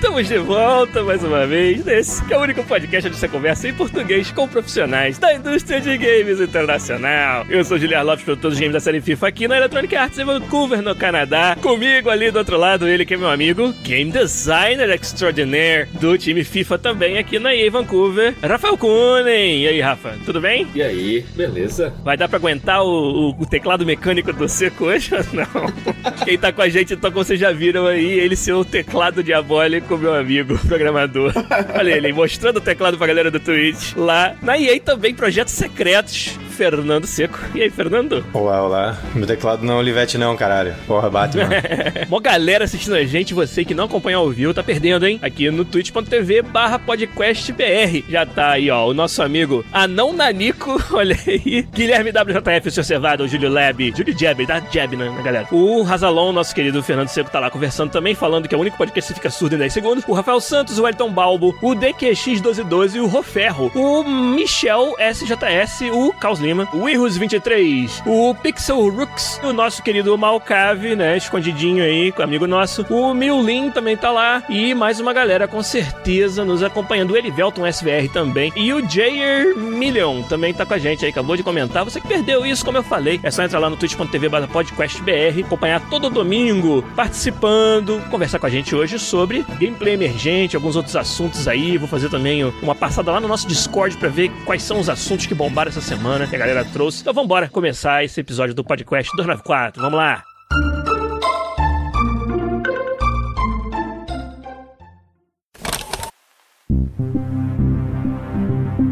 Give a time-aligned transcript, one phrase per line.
[0.00, 3.68] Estamos de volta mais uma vez nesse que é o único podcast onde você conversa
[3.68, 7.44] em português com profissionais da indústria de games internacional.
[7.50, 10.18] Eu sou o Guilherme Lopes, produtor dos games da série FIFA aqui na Electronic Arts
[10.18, 11.54] em Vancouver, no Canadá.
[11.60, 16.44] Comigo ali do outro lado, ele que é meu amigo, game designer extraordinaire do time
[16.44, 19.64] FIFA também aqui na EA Vancouver, Rafael Kunen.
[19.64, 20.66] E aí, Rafa, tudo bem?
[20.74, 21.92] E aí, beleza?
[22.02, 25.70] Vai dar pra aguentar o, o, o teclado mecânico do Seco hoje ou não?
[26.24, 29.89] Quem tá com a gente, então, como vocês já viram aí, ele seu teclado diabólico,
[29.98, 31.32] meu amigo programador.
[31.78, 34.34] Olha ele mostrando o teclado pra galera do Twitch lá.
[34.42, 36.38] Na EA também, projetos secretos.
[36.60, 37.38] Fernando Seco.
[37.54, 38.22] E aí, Fernando?
[38.34, 38.98] Olá, olá.
[39.14, 40.74] Meu teclado não é Olivete não, caralho.
[40.86, 41.48] Porra, Batman.
[42.06, 45.18] Mó galera assistindo a gente, você que não acompanha ao vivo, tá perdendo, hein?
[45.22, 48.04] Aqui no twitch.tv barra podcastbr.
[48.10, 51.62] Já tá aí, ó, o nosso amigo Anão Nanico, olha aí.
[51.72, 55.48] Guilherme WJF, o seu Cevado, o Júlio Lab, Júlio Jeb, dá Jeb, né, galera?
[55.50, 58.76] O Razalon, nosso querido Fernando Seco, tá lá conversando também, falando que é o único
[58.76, 60.04] podcast que fica surdo em 10 segundos.
[60.06, 66.38] O Rafael Santos, o Elton Balbo, o DQX1212, o Roferro, o Michel SJS, o Caos
[66.38, 72.84] Lima, o Irus23, o Pixel Rooks, o nosso querido Malcave, né, escondidinho aí, amigo nosso.
[72.90, 77.12] O Miulin também tá lá e mais uma galera com certeza nos acompanhando.
[77.12, 81.36] O Elivelton SVR também e o Jair Million também tá com a gente aí, acabou
[81.36, 81.84] de comentar.
[81.84, 85.80] Você que perdeu isso, como eu falei, é só entrar lá no twitch.tv podcastbr, acompanhar
[85.88, 91.76] todo domingo, participando, conversar com a gente hoje sobre gameplay emergente, alguns outros assuntos aí.
[91.78, 95.26] Vou fazer também uma passada lá no nosso Discord para ver quais são os assuntos
[95.26, 97.02] que bombaram essa semana que a galera trouxe.
[97.02, 99.82] Então vamos embora começar esse episódio do podcast 294.
[99.82, 100.24] Vamos lá.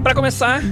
[0.02, 0.62] Para começar,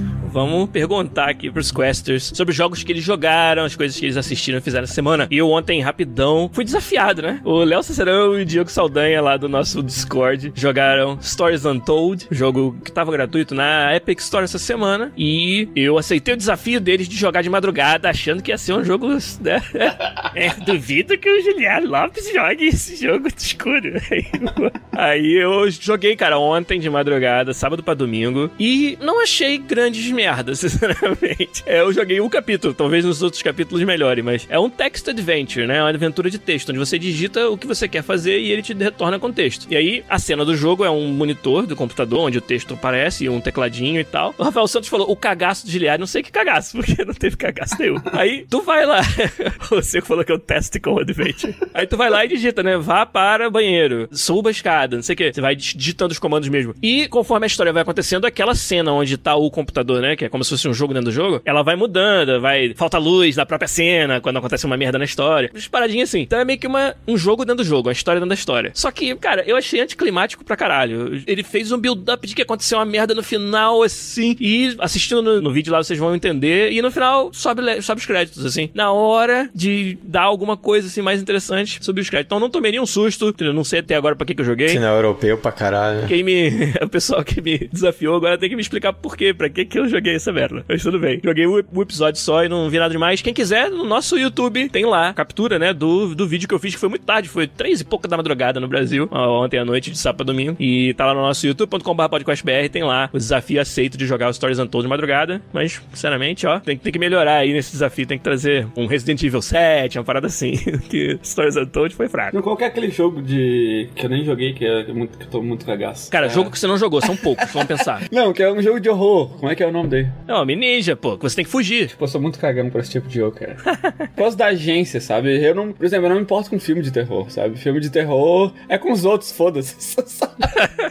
[0.45, 4.17] vamos perguntar aqui pros questers sobre os jogos que eles jogaram, as coisas que eles
[4.17, 5.27] assistiram e fizeram essa semana.
[5.31, 7.41] E eu ontem, rapidão, fui desafiado, né?
[7.43, 12.77] O Léo Cicerão e o Diego Saldanha lá do nosso Discord jogaram Stories Untold, jogo
[12.83, 15.11] que tava gratuito na Epic Store essa semana.
[15.17, 18.83] E eu aceitei o desafio deles de jogar de madrugada, achando que ia ser um
[18.83, 19.07] jogo,
[19.41, 19.61] né?
[20.35, 23.93] É, duvido que o Juliano Lopes jogue esse jogo escuro.
[24.91, 30.26] Aí eu joguei, cara, ontem de madrugada, sábado para domingo, e não achei grandes merdas,
[30.55, 31.63] sinceramente.
[31.65, 35.67] É, eu joguei um capítulo, talvez nos outros capítulos melhore, mas é um text adventure,
[35.67, 35.81] né?
[35.81, 38.73] Uma aventura de texto, onde você digita o que você quer fazer e ele te
[38.73, 39.67] retorna com texto.
[39.69, 43.25] E aí, a cena do jogo é um monitor do computador, onde o texto aparece,
[43.25, 44.33] e um tecladinho e tal.
[44.37, 47.37] O Rafael Santos falou, o cagaço de Giliard, não sei que cagaço, porque não teve
[47.37, 47.97] cagaço nenhum.
[48.13, 49.01] aí, tu vai lá,
[49.81, 51.55] Seco falou que é o Testicle Adventure.
[51.73, 52.77] Aí tu vai lá e digita, né?
[52.77, 55.33] Vá para banheiro, suba a escada, não sei o que.
[55.33, 56.75] Você vai digitando os comandos mesmo.
[56.81, 60.06] E conforme a história vai acontecendo, aquela cena onde tá o computador, né?
[60.15, 62.73] Que é como se fosse um jogo dentro do jogo, ela vai mudando, vai.
[62.75, 65.49] Falta luz na própria cena, quando acontece uma merda na história.
[65.53, 66.21] Umas paradinhas assim.
[66.21, 68.71] Então é meio que uma, um jogo dentro do jogo, uma história dentro da história.
[68.73, 71.21] Só que, cara, eu achei anticlimático pra caralho.
[71.25, 74.35] Ele fez um build-up de que aconteceu uma merda no final, assim.
[74.39, 76.71] E assistindo no, no vídeo lá, vocês vão entender.
[76.71, 78.69] E no final, sobe, sobe os créditos, assim.
[78.73, 82.27] Na hora de dar alguma coisa, assim, mais interessante sobre os créditos.
[82.27, 83.33] Então não tomei nenhum susto.
[83.39, 84.69] Eu não sei até agora pra que, que eu joguei.
[84.69, 86.07] Sinal europeu pra caralho.
[86.07, 86.49] Quem me.
[86.81, 89.79] o pessoal que me desafiou agora tem que me explicar por quê, pra que, que
[89.79, 90.63] eu joguei essa merda.
[90.67, 91.19] Mas tudo bem.
[91.23, 93.21] Joguei um, um episódio só e não vi nada demais.
[93.21, 96.73] Quem quiser, no nosso YouTube tem lá captura, né, do, do vídeo que eu fiz,
[96.73, 99.91] que foi muito tarde, foi três e pouca da madrugada no Brasil, ontem à noite,
[99.91, 100.55] de sábado a domingo.
[100.59, 104.35] E tá lá no nosso youtube.com.br podcastbr, tem lá o desafio aceito de jogar os
[104.35, 105.41] Stories Untold de madrugada.
[105.53, 109.21] Mas, sinceramente, ó, tem, tem que melhorar aí nesse desafio, tem que trazer um Resident
[109.23, 110.53] Evil 7, uma parada assim,
[110.89, 112.41] que Stories Untold foi fraco.
[112.41, 113.89] Qual que é aquele jogo de.
[113.95, 116.09] que eu nem joguei, que, é muito, que eu tô muito cagaço?
[116.11, 116.29] Cara, é...
[116.29, 118.03] jogo que você não jogou, são poucos, vamos pensar.
[118.11, 119.29] Não, que é um jogo de horror.
[119.37, 120.09] Como é que é o nome dele?
[120.27, 121.87] É o Ninja, pô, que você tem que fugir.
[121.87, 123.55] Tipo, eu sou muito cagão pra esse tipo de jogo, cara.
[124.15, 125.41] Por causa da agência, sabe?
[125.43, 127.57] Eu não, por exemplo, eu não me importo com filme de terror, sabe?
[127.57, 129.95] Filme de terror é com os outros, foda-se.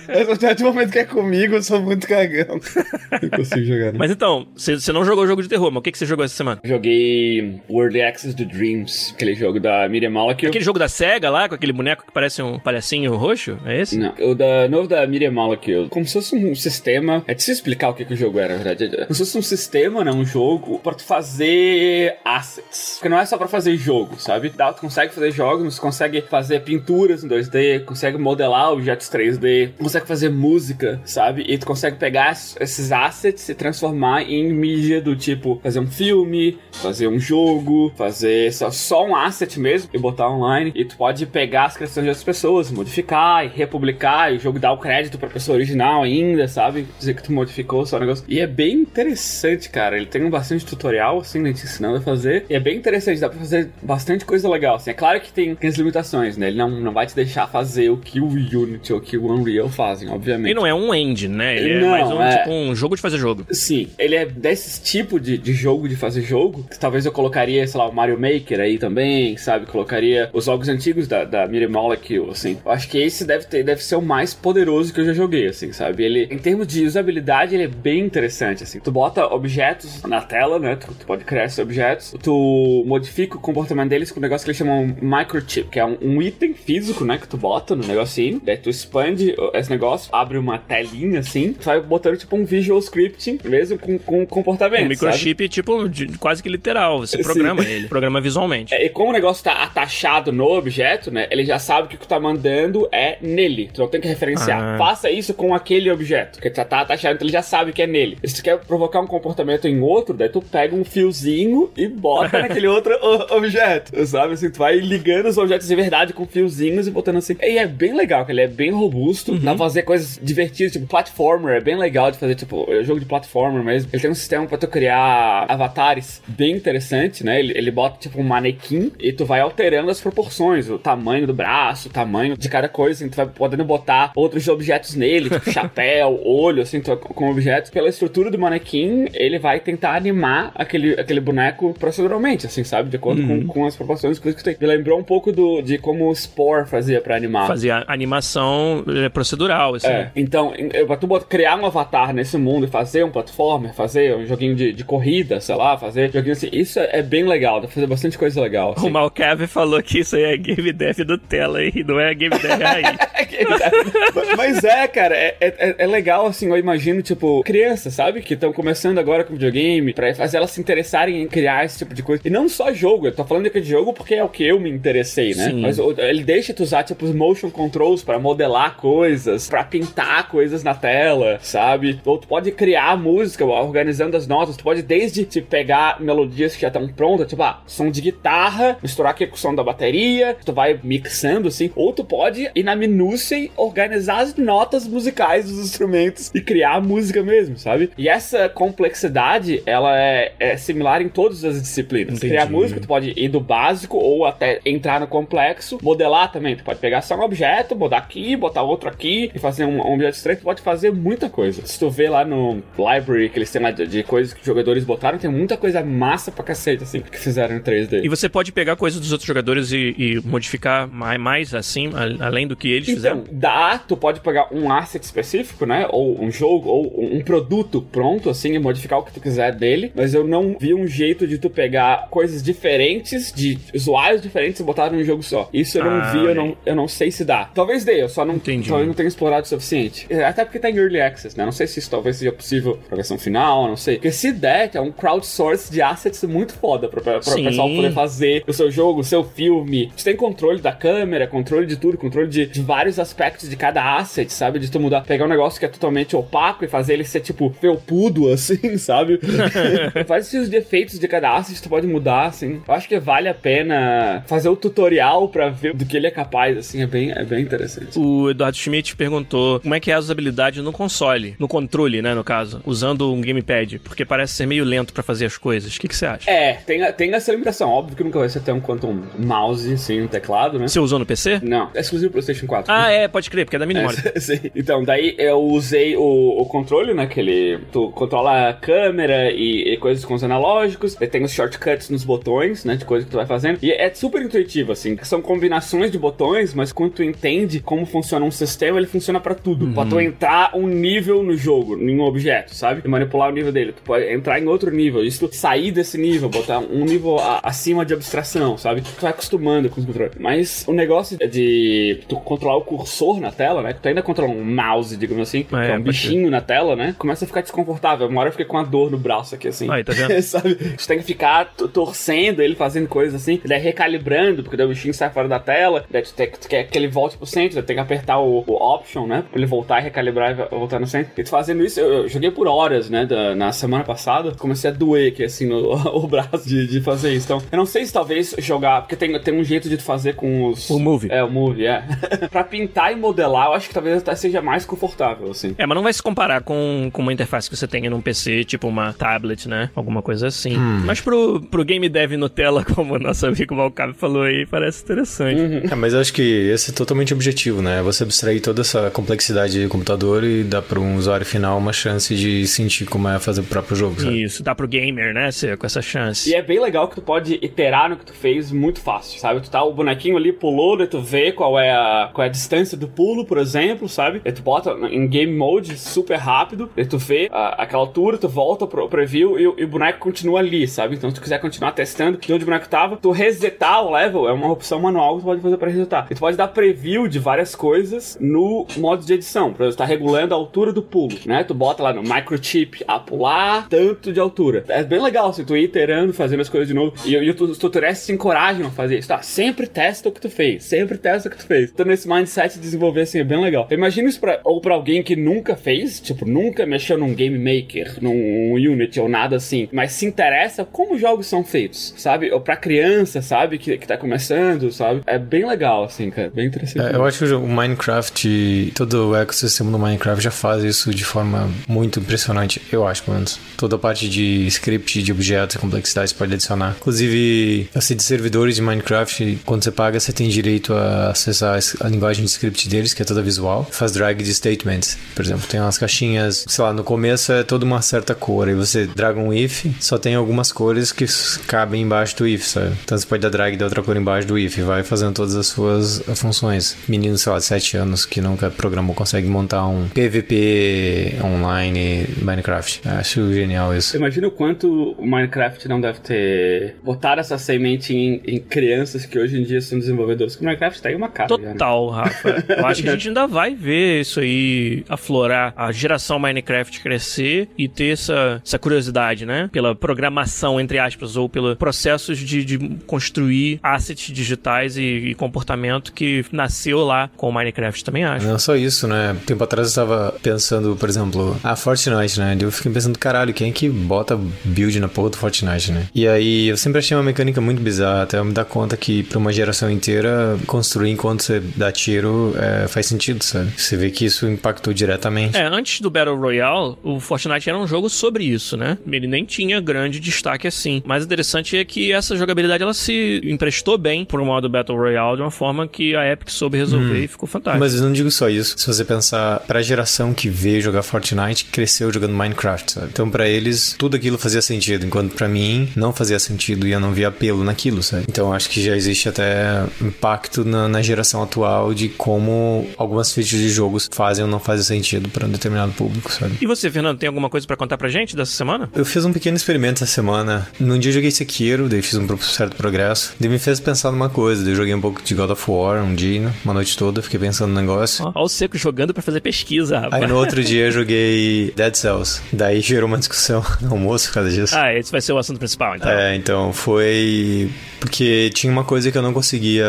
[0.09, 2.61] A partir do momento que é comigo, eu sou muito cagão.
[3.23, 3.99] Não consigo jogar, né?
[3.99, 6.35] Mas então, você não jogou jogo de terror, mas o que, que você jogou essa
[6.35, 6.61] semana?
[6.65, 10.49] Joguei World Access to Dreams, aquele jogo da Miriam Malakil.
[10.49, 13.59] Aquele jogo da SEGA lá, com aquele boneco que parece um palhacinho roxo?
[13.65, 13.99] É esse?
[13.99, 15.89] Não, o da, novo da Miriam Malakil.
[15.89, 17.25] Como se fosse um sistema.
[17.27, 18.86] É difícil explicar o que, que o jogo era, na verdade.
[18.89, 22.95] Como se fosse um sistema, né, um jogo, pra tu fazer assets.
[22.95, 24.51] Porque não é só pra fazer jogo, sabe?
[24.51, 29.73] Dá, tu consegue fazer jogos, tu consegue fazer pinturas em 2D, consegue modelar objetos 3D,
[29.79, 31.45] consegue fazer música, sabe?
[31.47, 36.59] E tu consegue pegar esses assets e transformar em mídia do tipo fazer um filme,
[36.73, 40.73] fazer um jogo, fazer só, só um asset mesmo e botar online.
[40.75, 44.59] E tu pode pegar as criações de outras pessoas, modificar e republicar, e o jogo
[44.59, 46.87] dar o crédito pra pessoa original ainda, sabe?
[46.99, 48.25] Dizer que tu modificou só o negócio.
[48.29, 49.97] E é bem interessante, cara.
[49.97, 52.45] Ele tem um bastante tutorial, assim, né, te ensinando a fazer.
[52.49, 54.91] E é bem interessante, dá pra fazer bastante coisa legal, assim.
[54.91, 56.49] É claro que tem, tem as limitações, né?
[56.49, 59.27] Ele não, não vai te deixar fazer o que o Unity ou o que o
[59.31, 60.47] Unreal fazem, obviamente.
[60.51, 61.57] Ele não é um engine, né?
[61.57, 63.47] Ele Não, é mais um, é- tipo, um jogo de fazer jogo.
[63.51, 67.67] Sim, ele é desse tipo de, de jogo, de fazer jogo, que talvez eu colocaria,
[67.67, 69.67] sei lá, o Mario Maker aí também, sabe?
[69.67, 72.59] Colocaria os jogos antigos da, da Miri Molecule, assim.
[72.65, 75.47] Eu acho que esse deve, ter, deve ser o mais poderoso que eu já joguei,
[75.47, 76.05] assim, sabe?
[76.05, 78.81] Ele, em termos de usabilidade, ele é bem interessante, assim.
[78.81, 80.77] Tu bota objetos na tela, né?
[80.77, 84.51] Tu, tu pode criar esses objetos, tu modifica o comportamento deles com um negócio que
[84.51, 87.19] eles chamam microchip, que é um, um item físico, né?
[87.19, 91.65] Que tu bota no negocinho, daí tu expande esse negócio, abre uma telinha, assim, tu
[91.65, 94.89] vai botando, tipo, um visual scripting, mesmo com, com comportamento, O sabe?
[94.89, 96.99] microchip, tipo, de- quase que literal.
[97.01, 97.23] Você Sim.
[97.23, 98.75] programa ele, programa visualmente.
[98.75, 101.27] É, E como o negócio tá atachado no objeto, né?
[101.31, 103.71] Ele já sabe que o que tu tá mandando é nele.
[103.73, 104.61] Tu não tem que referenciar.
[104.63, 104.79] Ah.
[104.79, 106.41] Faça isso com aquele objeto.
[106.41, 108.19] Que tá, tá atachado, então ele já sabe que é nele.
[108.25, 112.39] Se tu quer provocar um comportamento em outro, daí tu pega um fiozinho e bota
[112.43, 112.95] naquele outro
[113.31, 114.05] objeto.
[114.07, 114.35] Sabe?
[114.35, 117.37] Assim, tu vai ligando os objetos de verdade com fiozinhos e botando assim.
[117.41, 119.39] E é bem legal, que ele é bem robusto.
[119.39, 121.57] Dá pra fazer coisas divertidas, tipo platformer.
[121.57, 123.91] É bem legal de fazer, tipo, é jogo de platformer mesmo.
[123.93, 127.39] Ele tem um sistema pra tu criar avatares bem interessante, né?
[127.39, 131.35] Ele, ele bota, tipo, um manequim e tu vai alterando as proporções, o tamanho do
[131.35, 135.51] braço, o tamanho de cada coisa, assim, tu vai podendo botar outros objetos nele, tipo
[135.53, 137.71] chapéu, olho, assim, tu, com objetos.
[137.71, 142.89] Pela estrutura do manequim, ele vai tentar animar aquele, aquele boneco proceduralmente, assim, sabe?
[142.89, 144.57] De acordo com, com as proporções coisas que tem.
[144.59, 147.47] Me lembrou um pouco do, de como o Spore fazia pra animar.
[147.47, 149.89] Fazer a animação é, procedural, assim.
[149.89, 150.53] É, então,
[150.87, 154.73] pra tu criar um avatar nesse mundo e fazer um platformer, fazer um joguinho de,
[154.73, 157.87] de corrida, sei lá, fazer joguinho assim, isso é, é bem legal, dá pra fazer
[157.87, 158.71] bastante coisa legal.
[158.71, 158.91] O Assim.
[158.91, 162.61] Malcave falou que isso aí é game dev do Tela e não é game dev
[162.61, 162.87] raiz.
[164.37, 168.23] Mas é, cara, é, é, é legal, assim, eu imagino, tipo, crianças, sabe?
[168.27, 171.95] Que estão começando agora com videogame, pra fazer elas se interessarem em criar esse tipo
[171.95, 172.23] de coisa.
[172.25, 174.59] E não só jogo, eu tô falando aqui de jogo porque é o que eu
[174.59, 175.51] me interessei, né?
[175.51, 175.61] Sim.
[175.61, 180.65] Mas ele deixa tu usar, tipo, os motion controls pra modelar coisas, pra pintar coisas
[180.65, 182.01] na tela, sabe?
[182.05, 186.63] Ou tu pode criar música, organizando as notas, tu pode desde te pegar melodias que
[186.63, 190.37] já estão prontas, tipo, ah, som de guitarra, misturar aqui com o som da bateria,
[190.45, 195.45] tu vai mixando assim, ou tu pode ir na minúcia e organizar as notas musicais
[195.49, 197.91] dos instrumentos e criar a música mesmo, sabe?
[197.97, 202.15] E essa complexidade, ela é, é similar em todas as disciplinas.
[202.17, 202.33] Entendi.
[202.33, 206.65] Criar música, tu pode ir do básico ou até entrar no complexo, modelar também, tu
[206.65, 210.17] pode pegar só um objeto, botar aqui, botar outro aqui e fazer um, um objeto
[210.17, 211.65] estranho, tu pode fazer muita coisa.
[211.67, 214.47] Se tu vê lá no library que eles têm lá de, de coisas que os
[214.47, 218.05] jogadores botaram, tem muita coisa massa pra cacete, assim, que fizeram em 3D.
[218.05, 222.27] E você pode pegar coisas dos outros jogadores e, e modificar mais, mais assim, a-
[222.27, 223.25] além do que eles Então, fizeram?
[223.31, 225.87] dá, tu pode pegar um asset específico, né?
[225.91, 229.93] Ou um jogo, ou um produto pronto, assim, e modificar o que tu quiser dele.
[229.95, 234.65] Mas eu não vi um jeito de tu pegar coisas diferentes, de usuários diferentes e
[234.65, 235.49] botar num jogo só.
[235.53, 237.45] Isso eu não Ah, vi, eu não, eu não sei se dá.
[237.55, 238.69] Talvez dê, eu só não, Entendi.
[238.69, 240.07] talvez não tenha explorado o suficiente.
[240.11, 241.45] É, Até porque tá em Early Access, né?
[241.45, 243.97] Não sei se isso talvez seja possível pra versão final, não sei.
[243.97, 247.69] Porque se der, é um crowdsource de assets muito foda pra, pra, pra o pessoal
[247.69, 249.91] poder fazer o seu jogo, o seu filme.
[249.97, 253.97] Você tem controle da câmera, controle de tudo, controle de, de vários aspectos de cada
[253.97, 254.59] asset, sabe?
[254.59, 257.51] De tu mudar, pegar um negócio que é totalmente opaco e fazer ele ser tipo
[257.61, 257.96] felpudo,
[258.33, 259.19] assim, sabe?
[260.07, 262.61] Faz os defeitos de cada asset, tu pode mudar, assim.
[262.67, 266.11] Eu acho que vale a pena fazer o tutorial pra ver do que ele é
[266.11, 267.99] capaz, assim, é bem, é bem interessante.
[267.99, 272.15] O Eduardo Schmidt perguntou como é que é a usabilidade no console, no controle, né,
[272.15, 275.77] no caso, usando um gamepad, porque parece ser meio lento pra fazer as coisas.
[275.77, 276.31] O que, que você acha?
[276.31, 277.71] É, tem, tem essa limitação.
[277.71, 280.69] Óbvio que nunca vai ser tão quanto um mouse, assim, um teclado, né?
[280.69, 281.41] Você usou no PC?
[281.43, 282.73] Não, é exclusivo pro PlayStation 4.
[282.73, 284.13] Ah, é, pode crer, porque é da memória.
[284.15, 284.41] É, sim.
[284.55, 286.03] Então, daí eu usei o,
[286.41, 287.07] o controle, né?
[287.07, 287.59] Que ele.
[287.73, 290.95] Tu controla a câmera e, e coisas com os analógicos.
[290.95, 292.77] Tem os shortcuts nos botões, né?
[292.77, 293.59] De coisa que tu vai fazendo.
[293.63, 294.97] E é super intuitivo, assim.
[295.03, 299.35] São combinações de botões, mas quando tu entende como funciona um sistema, ele funciona pra
[299.35, 299.69] tudo.
[299.73, 302.83] Pra tu entrar um nível no jogo, em um objeto, sabe?
[302.85, 303.73] E manipular o nível dele.
[303.73, 305.03] Tu pode entrar em outro nível.
[305.19, 308.81] Tu sair desse nível, botar um nível a- acima de abstração, sabe?
[308.83, 310.13] Tu vai acostumando com os controles.
[310.19, 313.73] Mas o negócio é de tu controlar o cursor na tela, né?
[313.73, 316.75] Que tu ainda controla um mouse, digamos assim, que é um pode bichinho na tela,
[316.77, 316.95] né?
[316.99, 318.09] Começa a ficar desconfortável desconfortável.
[318.09, 319.71] Uma hora eu fiquei com uma dor no braço aqui, assim.
[319.71, 320.21] Aí, tá vendo?
[320.23, 320.55] Sabe?
[320.77, 324.95] Você tem que ficar torcendo ele, fazendo coisas assim, daí recalibrando, porque daí o bichinho
[324.95, 327.65] sai fora da tela, daí tu, tem, tu quer que ele volte pro centro, daí
[327.65, 329.25] tem que apertar o, o option, né?
[329.31, 331.13] Pra ele voltar e recalibrar e vo- voltar no centro.
[331.17, 333.05] E tu fazendo isso, eu, eu joguei por horas, né?
[333.07, 337.13] da- na semana passada, comecei a doer aqui, assim, no o braço de, de fazer
[337.13, 337.27] isso.
[337.27, 340.15] Então, eu não sei se talvez jogar, porque tem, tem um jeito de tu fazer
[340.15, 340.69] com os.
[340.71, 341.09] O Move.
[341.11, 341.85] É, o Move, é.
[342.31, 345.55] pra pintar e modelar, eu acho que talvez até seja mais confortável, assim.
[345.59, 348.45] É, mas não vai se comparar com, com uma interface que você tenha num PC,
[348.45, 349.71] tipo uma tablet, né?
[349.75, 350.57] Alguma coisa assim.
[350.85, 355.67] Mas pro, pro game dev Nutella, como o nosso amigo Valcab falou aí, parece interessante.
[355.71, 357.83] É, mas eu acho que esse é totalmente objetivo, né?
[357.83, 362.15] Você abstrair toda essa complexidade do computador e dar para um usuário final uma chance
[362.15, 364.23] de sentir como é fazer o próprio jogo, sabe?
[364.23, 365.31] Isso, dá pro gamer, né?
[365.31, 366.29] Ser com essa chance.
[366.31, 369.41] E é bem legal que tu pode iterar no que tu fez muito fácil, sabe?
[369.41, 372.31] Tu tá o bonequinho ali, pulou, daí tu vê qual é a, qual é a
[372.33, 374.21] distância do pulo, por exemplo, sabe?
[374.23, 378.29] Daí tu bota em game mode super rápido, daí tu vê a- aquela altura, tu
[378.29, 380.97] volta pro preview e, e o boneco continua ali, sabe?
[380.97, 384.29] Então se tu quiser continuar testando de onde o boneco tava, tu resetar o level,
[384.29, 386.07] é uma opção manual que tu pode fazer pra resetar.
[386.11, 389.85] E tu pode dar preview de várias coisas no modo de edição, pra você tá
[389.85, 391.45] regulando a altura do pulo, né?
[391.45, 394.65] Tu bota lá no microchip a pular tanto de altura.
[394.69, 396.95] É bem legal, assim, tu ir iterando, fazendo as coisas de novo.
[397.05, 399.09] E, e os tutoriais te encorajam a fazer isso.
[399.09, 400.65] Tá, sempre testa o que tu fez.
[400.65, 401.71] Sempre testa o que tu fez.
[401.71, 403.67] Então, nesse mindset de desenvolver, assim, é bem legal.
[403.71, 407.99] Imagina isso pra, ou pra alguém que nunca fez, tipo, nunca mexeu num Game Maker,
[408.01, 412.31] num Unity ou nada assim, mas se interessa como jogos são feitos, sabe?
[412.33, 413.59] Ou pra criança, sabe?
[413.59, 415.03] Que, que tá começando, sabe?
[415.07, 416.31] É bem legal, assim, cara.
[416.31, 416.95] Bem interessante.
[416.95, 421.05] É, eu acho que o Minecraft, todo o ecossistema do Minecraft já faz isso de
[421.05, 423.39] forma muito impressionante, eu acho, pelo menos.
[423.57, 426.77] Toda a parte de script, de objetos e complexidade você pode adicionar.
[426.81, 431.89] Inclusive, assim, de servidores de Minecraft, quando você paga, você tem direito a acessar a
[431.89, 433.67] linguagem de script deles, que é toda visual.
[433.71, 435.47] Faz drag de statements, por exemplo.
[435.49, 439.19] Tem umas caixinhas, sei lá, no começo é toda uma certa cor, aí você draga
[439.19, 441.07] um if, só tem algumas cores que
[441.47, 442.75] cabem embaixo do if, sabe?
[442.85, 445.35] Então você pode dar drag de outra cor embaixo do if, e vai fazendo todas
[445.35, 446.77] as suas funções.
[446.89, 452.83] Menino, sei lá, de 7 anos que nunca programou, consegue montar um PVP online Minecraft.
[452.89, 453.97] Acho genial isso.
[453.97, 459.19] Imagina o quanto o Minecraft não deve ter botado essa semente em, em crianças que
[459.19, 460.35] hoje em dia são desenvolvedores.
[460.35, 461.29] Porque o Minecraft tá aí uma cara.
[461.29, 461.53] já, né?
[461.53, 462.45] Total, Rafa.
[462.49, 467.16] Eu acho que a gente ainda vai ver isso aí aflorar, a geração Minecraft crescer
[467.19, 469.49] e ter essa, essa curiosidade, né?
[469.53, 475.93] Pela programação, entre aspas, ou pelos processos de, de construir assets digitais e, e comportamento
[475.93, 478.27] que nasceu lá com o Minecraft, também acho.
[478.27, 479.17] Não só isso, né?
[479.27, 482.37] Tempo atrás eu tava pensando, por exemplo, a Fortnite, né?
[482.41, 485.87] Eu fiquei pensando, caralho, quem é que bota build na porra do Fortnite, né?
[485.95, 489.03] E aí eu sempre achei uma mecânica muito bizarra, até eu me dar conta que
[489.03, 493.51] pra uma geração inteira, construir enquanto você dá tiro é, faz sentido, sabe?
[493.57, 495.37] Você vê que isso impactou diretamente.
[495.37, 498.79] É, antes do Battle Royale, o Fortnite era um jogo sobre isso, né?
[498.91, 500.83] Ele nem tinha grande destaque assim.
[500.85, 505.17] Mas o interessante é que essa jogabilidade ela se emprestou bem pro modo Battle Royale
[505.17, 507.61] de uma forma que a Epic soube resolver e ficou fantástico.
[507.61, 508.59] Mas eu não digo só isso.
[508.59, 512.89] Se você pensar pra geração que veio jogar Fortnite, cresceu jogando Minecraft, sabe?
[512.93, 516.81] Então pra eles tudo aquilo fazia sentido, enquanto pra mim não fazia sentido e eu
[516.81, 518.05] não via apelo naquilo, sabe?
[518.09, 523.41] Então acho que já existe até impacto na, na geração atual de como algumas features
[523.41, 526.37] de jogos fazem ou não fazem sentido pra um determinado público, sabe?
[526.41, 528.69] E você, Fernando, tem alguma coisa pra contar pra gente dessa semana?
[528.75, 530.49] Eu fiz um pequeno experimento essa semana.
[530.59, 533.15] Num dia eu joguei Sekiro, daí fiz um certo progresso.
[533.19, 534.43] Daí me fez pensar numa coisa.
[534.43, 537.19] Daí eu joguei um pouco de God of War um dia, uma noite toda, fiquei
[537.19, 538.05] pensando no negócio.
[538.05, 540.03] Ó, ó o Seco jogando pra fazer pesquisa, rapaz.
[540.03, 542.21] Aí no outro dia eu joguei Dead Cells.
[542.33, 544.57] Daí gerou uma discussão no almoço por causa disso.
[544.57, 545.91] Ah, esse vai ser o assunto principal, então.
[545.91, 549.67] É, então foi porque tinha uma coisa que eu não conseguia.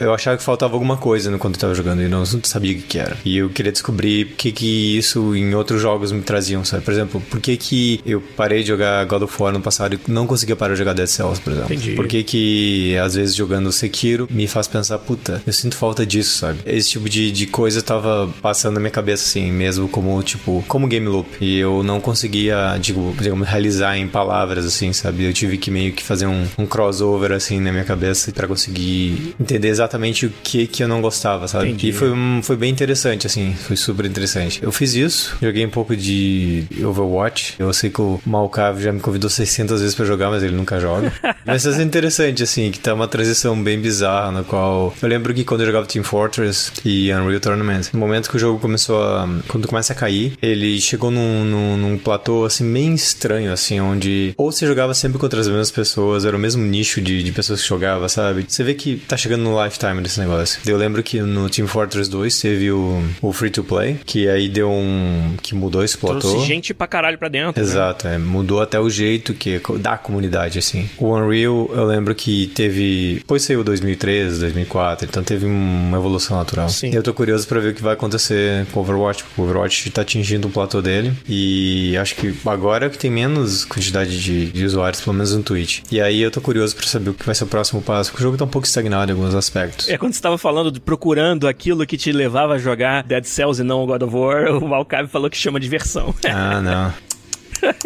[0.00, 2.76] Eu achava que faltava alguma coisa no quando eu tava jogando e não sabia o
[2.76, 3.16] que, que era.
[3.24, 6.84] E eu queria descobrir por que, que isso em outros jogos me traziam, sabe?
[6.84, 10.10] Por exemplo, por que, que eu parei de jogar God of War no passado e
[10.10, 11.74] não conseguia parar de jogar Dead Cells, por exemplo?
[11.74, 11.92] Entendi.
[11.94, 16.38] Por que, que às vezes jogando Sekiro me faz pensar, puta, eu sinto falta disso,
[16.38, 16.58] sabe?
[16.66, 20.86] Esse tipo de, de coisa tava passando na minha cabeça assim, mesmo como, tipo, como
[20.86, 21.28] game loop.
[21.40, 25.24] E eu não conseguia, digo, digamos, realizar em palavras, assim, sabe?
[25.24, 29.34] Eu tive que meio que fazer um, um crossover, assim, na minha cabeça pra conseguir
[29.40, 31.68] entender exatamente o que que eu não gostava, sabe?
[31.68, 31.88] Entendi.
[31.88, 32.10] E foi,
[32.42, 34.62] foi bem interessante, assim, foi super interessante.
[34.62, 36.53] Eu fiz isso, joguei um pouco de
[36.84, 37.54] Overwatch.
[37.58, 40.78] Eu sei que o Malcav já me convidou 600 vezes pra jogar, mas ele nunca
[40.80, 41.12] joga.
[41.44, 45.32] mas isso é interessante, assim, que tá uma transição bem bizarra, na qual eu lembro
[45.34, 49.02] que quando eu jogava Team Fortress e Unreal Tournament, no momento que o jogo começou
[49.02, 49.28] a.
[49.48, 54.34] Quando começa a cair, ele chegou num, num, num platô, assim, bem estranho, assim, onde
[54.36, 57.62] ou você jogava sempre contra as mesmas pessoas, era o mesmo nicho de, de pessoas
[57.62, 58.44] que jogava, sabe?
[58.46, 60.60] Você vê que tá chegando no lifetime desse negócio.
[60.66, 64.48] Eu lembro que no Team Fortress 2 teve o, o Free to Play, que aí
[64.48, 65.34] deu um.
[65.42, 66.43] que mudou esse platô.
[66.44, 67.60] Trouxe gente pra caralho pra dentro.
[67.60, 67.68] né?
[67.68, 70.88] Exato, é, mudou até o jeito que da comunidade, assim.
[70.98, 73.16] O Unreal, eu lembro que teve.
[73.18, 76.68] Depois saiu 2013, 2004, então teve uma evolução natural.
[76.68, 76.90] Sim.
[76.94, 79.90] Eu tô curioso pra ver o que vai acontecer com o Overwatch, porque o Overwatch
[79.90, 81.12] tá atingindo o platô dele.
[81.28, 85.42] E acho que agora é que tem menos quantidade de, de usuários, pelo menos no
[85.42, 85.80] Twitch.
[85.90, 88.22] E aí eu tô curioso pra saber o que vai ser o próximo passo, porque
[88.22, 89.88] o jogo tá um pouco estagnado em alguns aspectos.
[89.88, 93.60] É quando você tava falando de procurando aquilo que te levava a jogar Dead Cells
[93.60, 96.14] e não o God of War, o Malcabe falou que chama diversão.
[96.60, 96.92] não.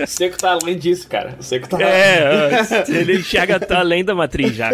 [0.02, 1.34] O Seco tá além disso, cara.
[1.38, 4.70] O Seco tá É, ele enxerga tá além da matriz já.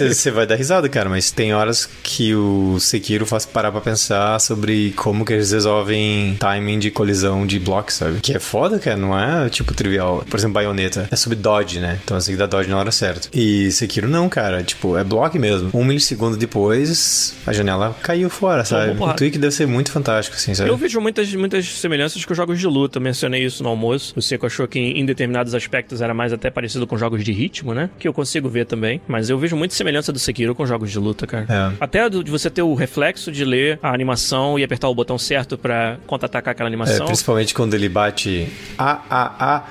[0.00, 4.40] Você vai dar risada, cara, mas tem horas que o Sekiro faz parar pra pensar
[4.40, 8.20] sobre como que eles resolvem timing de colisão de blocos, sabe?
[8.20, 10.24] Que é foda, cara, não é tipo trivial.
[10.28, 11.98] Por exemplo, baioneta é sobre dodge, né?
[12.04, 13.28] Então você tem que dar dodge na hora certa.
[13.32, 15.70] E Sekiro não, cara, tipo, é bloco mesmo.
[15.74, 19.00] Um milissegundo depois, a janela caiu fora, sabe?
[19.00, 20.70] O tweak deve ser muito fantástico, assim, sabe?
[20.70, 22.98] Eu vejo muitas, muitas semelhanças com jogos de luta.
[22.98, 24.12] Eu mencionei isso no almoço.
[24.22, 27.74] O Seco achou que em determinados aspectos era mais até parecido com jogos de ritmo,
[27.74, 27.90] né?
[27.98, 29.00] Que eu consigo ver também.
[29.08, 31.44] Mas eu vejo muita semelhança do Sekiro com jogos de luta, cara.
[31.48, 31.72] É.
[31.80, 35.58] Até de você ter o reflexo de ler a animação e apertar o botão certo
[35.58, 37.04] pra contra-atacar aquela É, animação.
[37.06, 38.46] principalmente quando ele bate.
[38.78, 39.64] Ah, ah, ah.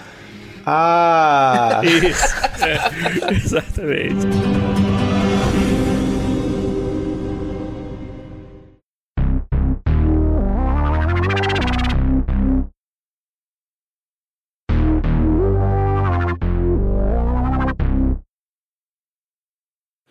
[0.65, 1.81] Ah!
[1.87, 2.35] Isso.
[2.65, 4.90] É, exatamente.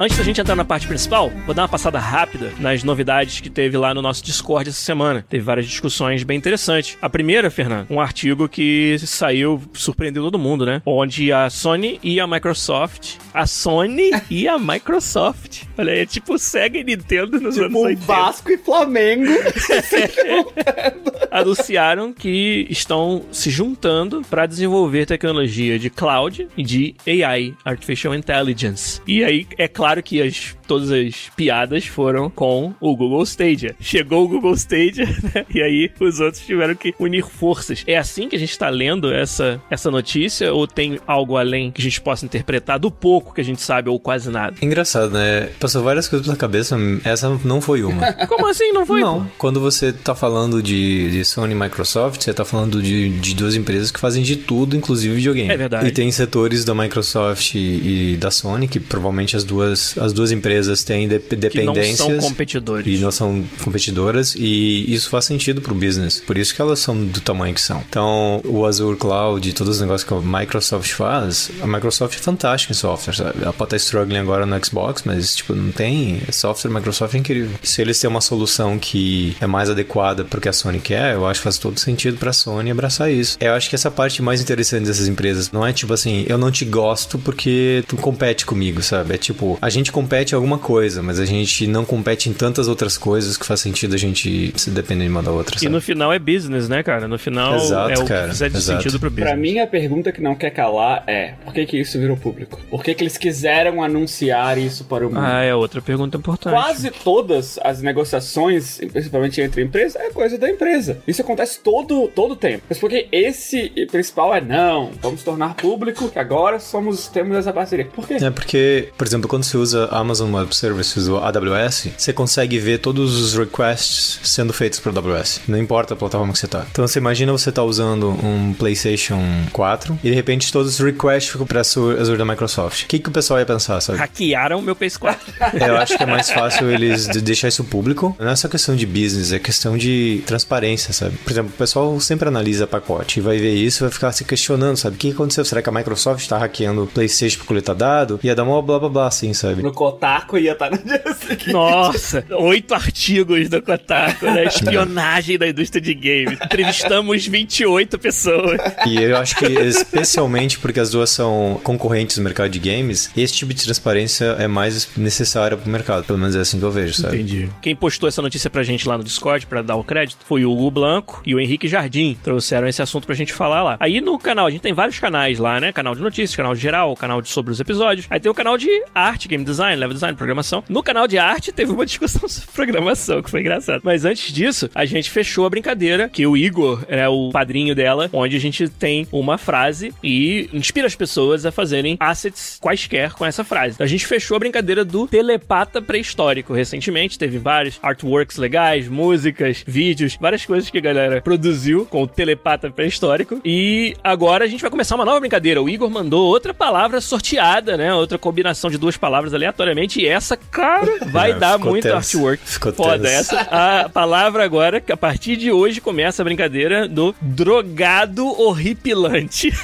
[0.02, 3.50] Antes da gente entrar na parte principal, vou dar uma passada rápida nas novidades que
[3.50, 5.23] teve lá no nosso Discord essa semana.
[5.28, 6.97] Teve várias discussões bem interessantes.
[7.02, 10.80] A primeira, Fernando, um artigo que saiu, surpreendeu todo mundo, né?
[10.87, 13.16] Onde a Sony e a Microsoft.
[13.35, 15.64] A Sony e a Microsoft.
[15.76, 19.25] Olha aí, é tipo Sega e Nintendo nos anos Tipo, 80 Vasco e Flamengo.
[21.30, 29.00] anunciaram que estão se juntando para desenvolver tecnologia de cloud e de AI, Artificial Intelligence.
[29.06, 33.75] E aí é claro que as, todas as piadas foram com o Google Stadia.
[33.80, 35.04] Chegou o Google Stadia,
[35.35, 35.45] né?
[35.52, 37.83] E aí os outros tiveram que unir forças.
[37.89, 41.80] É assim que a gente está lendo essa, essa notícia ou tem algo além que
[41.80, 44.54] a gente possa interpretar do pouco que a gente sabe ou quase nada?
[44.63, 45.49] Engraçado, né?
[45.59, 48.13] Passou várias coisas pela cabeça, essa não foi uma.
[48.28, 48.71] Como assim?
[48.71, 49.00] Não foi?
[49.00, 53.35] Não, quando você tá falando de, de Sony e Microsoft, você tá falando de, de
[53.35, 55.50] duas empresas que fazem de tudo, inclusive videogame.
[55.50, 55.89] É verdade.
[55.89, 60.30] E tem setores da Microsoft e, e da Sony que provavelmente as duas, as duas
[60.30, 61.99] empresas têm de, Que não dependências.
[61.99, 62.86] são competidores.
[62.99, 66.20] E não são competidoras, e isso faz sentido pro business.
[66.26, 67.82] Por isso que elas são do tamanho que são.
[67.88, 72.20] Então, o Azure Cloud e todos os negócios que a Microsoft faz, a Microsoft é
[72.23, 73.42] fantástica em software, sabe?
[73.42, 76.20] Ela pode estar struggling agora no Xbox, mas, tipo, não tem.
[76.30, 77.50] Software Microsoft é incrível.
[77.62, 81.26] Se eles têm uma solução que é mais adequada pro que a Sony quer, eu
[81.26, 83.36] acho que faz todo sentido pra Sony abraçar isso.
[83.40, 86.50] Eu acho que essa parte mais interessante dessas empresas não é tipo assim, eu não
[86.50, 89.14] te gosto porque tu compete comigo, sabe?
[89.14, 92.69] É tipo, a gente compete em alguma coisa, mas a gente não compete em tantas
[92.69, 95.71] outras coisas que faz sentido a gente se depender de uma da outra, E sabe?
[95.73, 97.06] no final é business, né, cara?
[97.08, 98.82] No final Exato, é o cara, que fizer de exato.
[98.82, 99.28] sentido pro business.
[99.30, 102.58] Pra mim, a pergunta que não quer calar é: por que, que isso virou público?
[102.71, 105.21] Por que, que eles quiseram anunciar isso para o mundo?
[105.23, 106.52] Ah, é outra pergunta importante.
[106.54, 110.99] Quase todas as negociações, principalmente entre empresas, é coisa da empresa.
[111.06, 112.65] Isso acontece todo todo tempo.
[112.69, 117.86] Mas porque esse principal é não, vamos tornar público que agora somos temos essa parceria.
[117.86, 118.15] Por quê?
[118.21, 122.79] É porque, por exemplo, quando você usa Amazon Web Services ou AWS, você consegue ver
[122.79, 125.43] todos os requests sendo feitos para AWS.
[125.49, 126.67] Não importa a plataforma que você tá.
[126.71, 129.21] Então você imagina você tá usando um PlayStation
[129.53, 132.85] 4 e de repente todos os requests ficam para Azure da Microsoft.
[132.85, 133.99] O que, que o pessoal ia pensar, sabe?
[133.99, 135.17] Hackearam o meu PS4.
[135.67, 138.17] Eu acho que é mais fácil eles de- deixar isso público.
[138.19, 141.17] Não é só questão de business, é questão de transparência, sabe?
[141.19, 144.25] Por exemplo, o pessoal sempre analisa pacote e vai ver isso e vai ficar se
[144.25, 144.97] questionando, sabe?
[144.97, 145.45] O que aconteceu?
[145.45, 148.19] Será que a Microsoft tá hackeando o PlayStation pra coletar dado?
[148.23, 149.63] Ia dar uma blá blá blá assim, sabe?
[149.63, 149.73] No
[150.21, 151.52] Kotaku ia estar no dia seguinte.
[151.52, 154.45] Nossa, oito artigos do Kotaku, né?
[154.50, 156.39] Espionagem da indústria de games.
[156.43, 158.61] Entrevistamos 28 pessoas.
[158.87, 163.35] E eu acho que especialmente porque as duas são concorrentes no mercado de games, esse
[163.35, 166.04] tipo de transparência é mais necessária pro mercado.
[166.04, 167.17] Pelo menos é assim que eu vejo, sabe?
[167.17, 167.49] Entendi.
[167.63, 170.52] Quem postou essa notícia pra gente lá no Discord, pra dar o crédito, foi o
[170.52, 172.17] Hugo Blanco e o Henrique Jardim.
[172.23, 173.76] Trouxeram esse assunto pra gente falar lá.
[173.80, 175.73] Aí no canal, a gente tem vários canais lá, né?
[175.73, 178.06] Canal de notícias, canal de geral, canal de sobre os episódios.
[178.11, 180.09] Aí tem o canal de arte, game design, level design.
[180.10, 180.62] Design, programação.
[180.68, 183.80] No canal de arte teve uma discussão sobre programação, que foi engraçado.
[183.84, 188.08] Mas antes disso, a gente fechou a brincadeira, que o Igor é o padrinho dela,
[188.12, 193.25] onde a gente tem uma frase e inspira as pessoas a fazerem assets quaisquer com
[193.25, 193.76] essa frase.
[193.80, 200.16] A gente fechou a brincadeira do telepata pré-histórico recentemente, teve vários artworks legais, músicas, vídeos,
[200.20, 203.40] várias coisas que a galera produziu com o telepata pré-histórico.
[203.44, 205.62] E agora a gente vai começar uma nova brincadeira.
[205.62, 207.94] O Igor mandou outra palavra sorteada, né?
[207.94, 210.00] Outra combinação de duas palavras aleatoriamente.
[210.00, 211.97] E essa, cara, vai É, dar muito tenso.
[212.19, 212.43] artwork.
[212.45, 213.06] Ficou Foda.
[213.08, 213.34] tenso.
[213.34, 219.50] Essa a palavra agora, que a partir de hoje começa a brincadeira do drogado horripilante.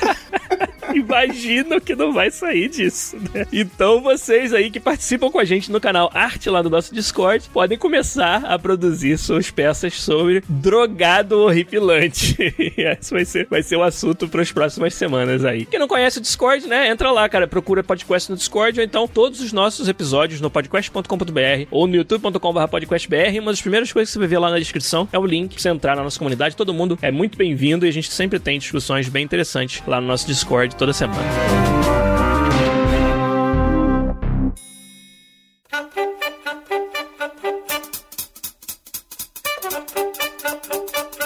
[1.07, 3.47] Imagino que não vai sair disso, né?
[3.53, 7.49] Então vocês aí que participam com a gente no canal Arte lá do nosso Discord
[7.53, 12.37] podem começar a produzir suas peças sobre drogado horripilante.
[12.77, 15.65] Esse vai ser, vai ser o assunto para as próximas semanas aí.
[15.65, 16.91] Quem não conhece o Discord, né?
[16.91, 21.67] Entra lá, cara, procura podcast no Discord ou então todos os nossos episódios no podcast.com.br
[21.71, 23.39] ou no youtube.com.br podcastbr.
[23.41, 25.63] Uma das primeiras coisas que você vai ver lá na descrição é o link pra
[25.63, 26.57] você entrar na nossa comunidade.
[26.57, 30.09] Todo mundo é muito bem-vindo e a gente sempre tem discussões bem interessantes lá no
[30.09, 31.77] nosso Discord toda semana.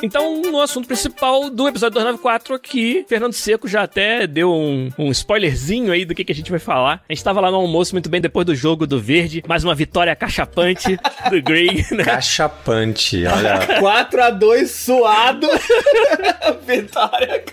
[0.02, 5.10] Então, no assunto principal do episódio 294 aqui, Fernando Seco já até deu um, um
[5.10, 7.04] spoilerzinho aí do que, que a gente vai falar.
[7.08, 9.74] A gente tava lá no almoço muito bem depois do jogo do Verde, mais uma
[9.74, 12.04] vitória cachapante do Green, né?
[12.04, 13.58] Cachapante, olha.
[13.78, 15.46] 4x2 suado.
[16.66, 17.44] Vitória,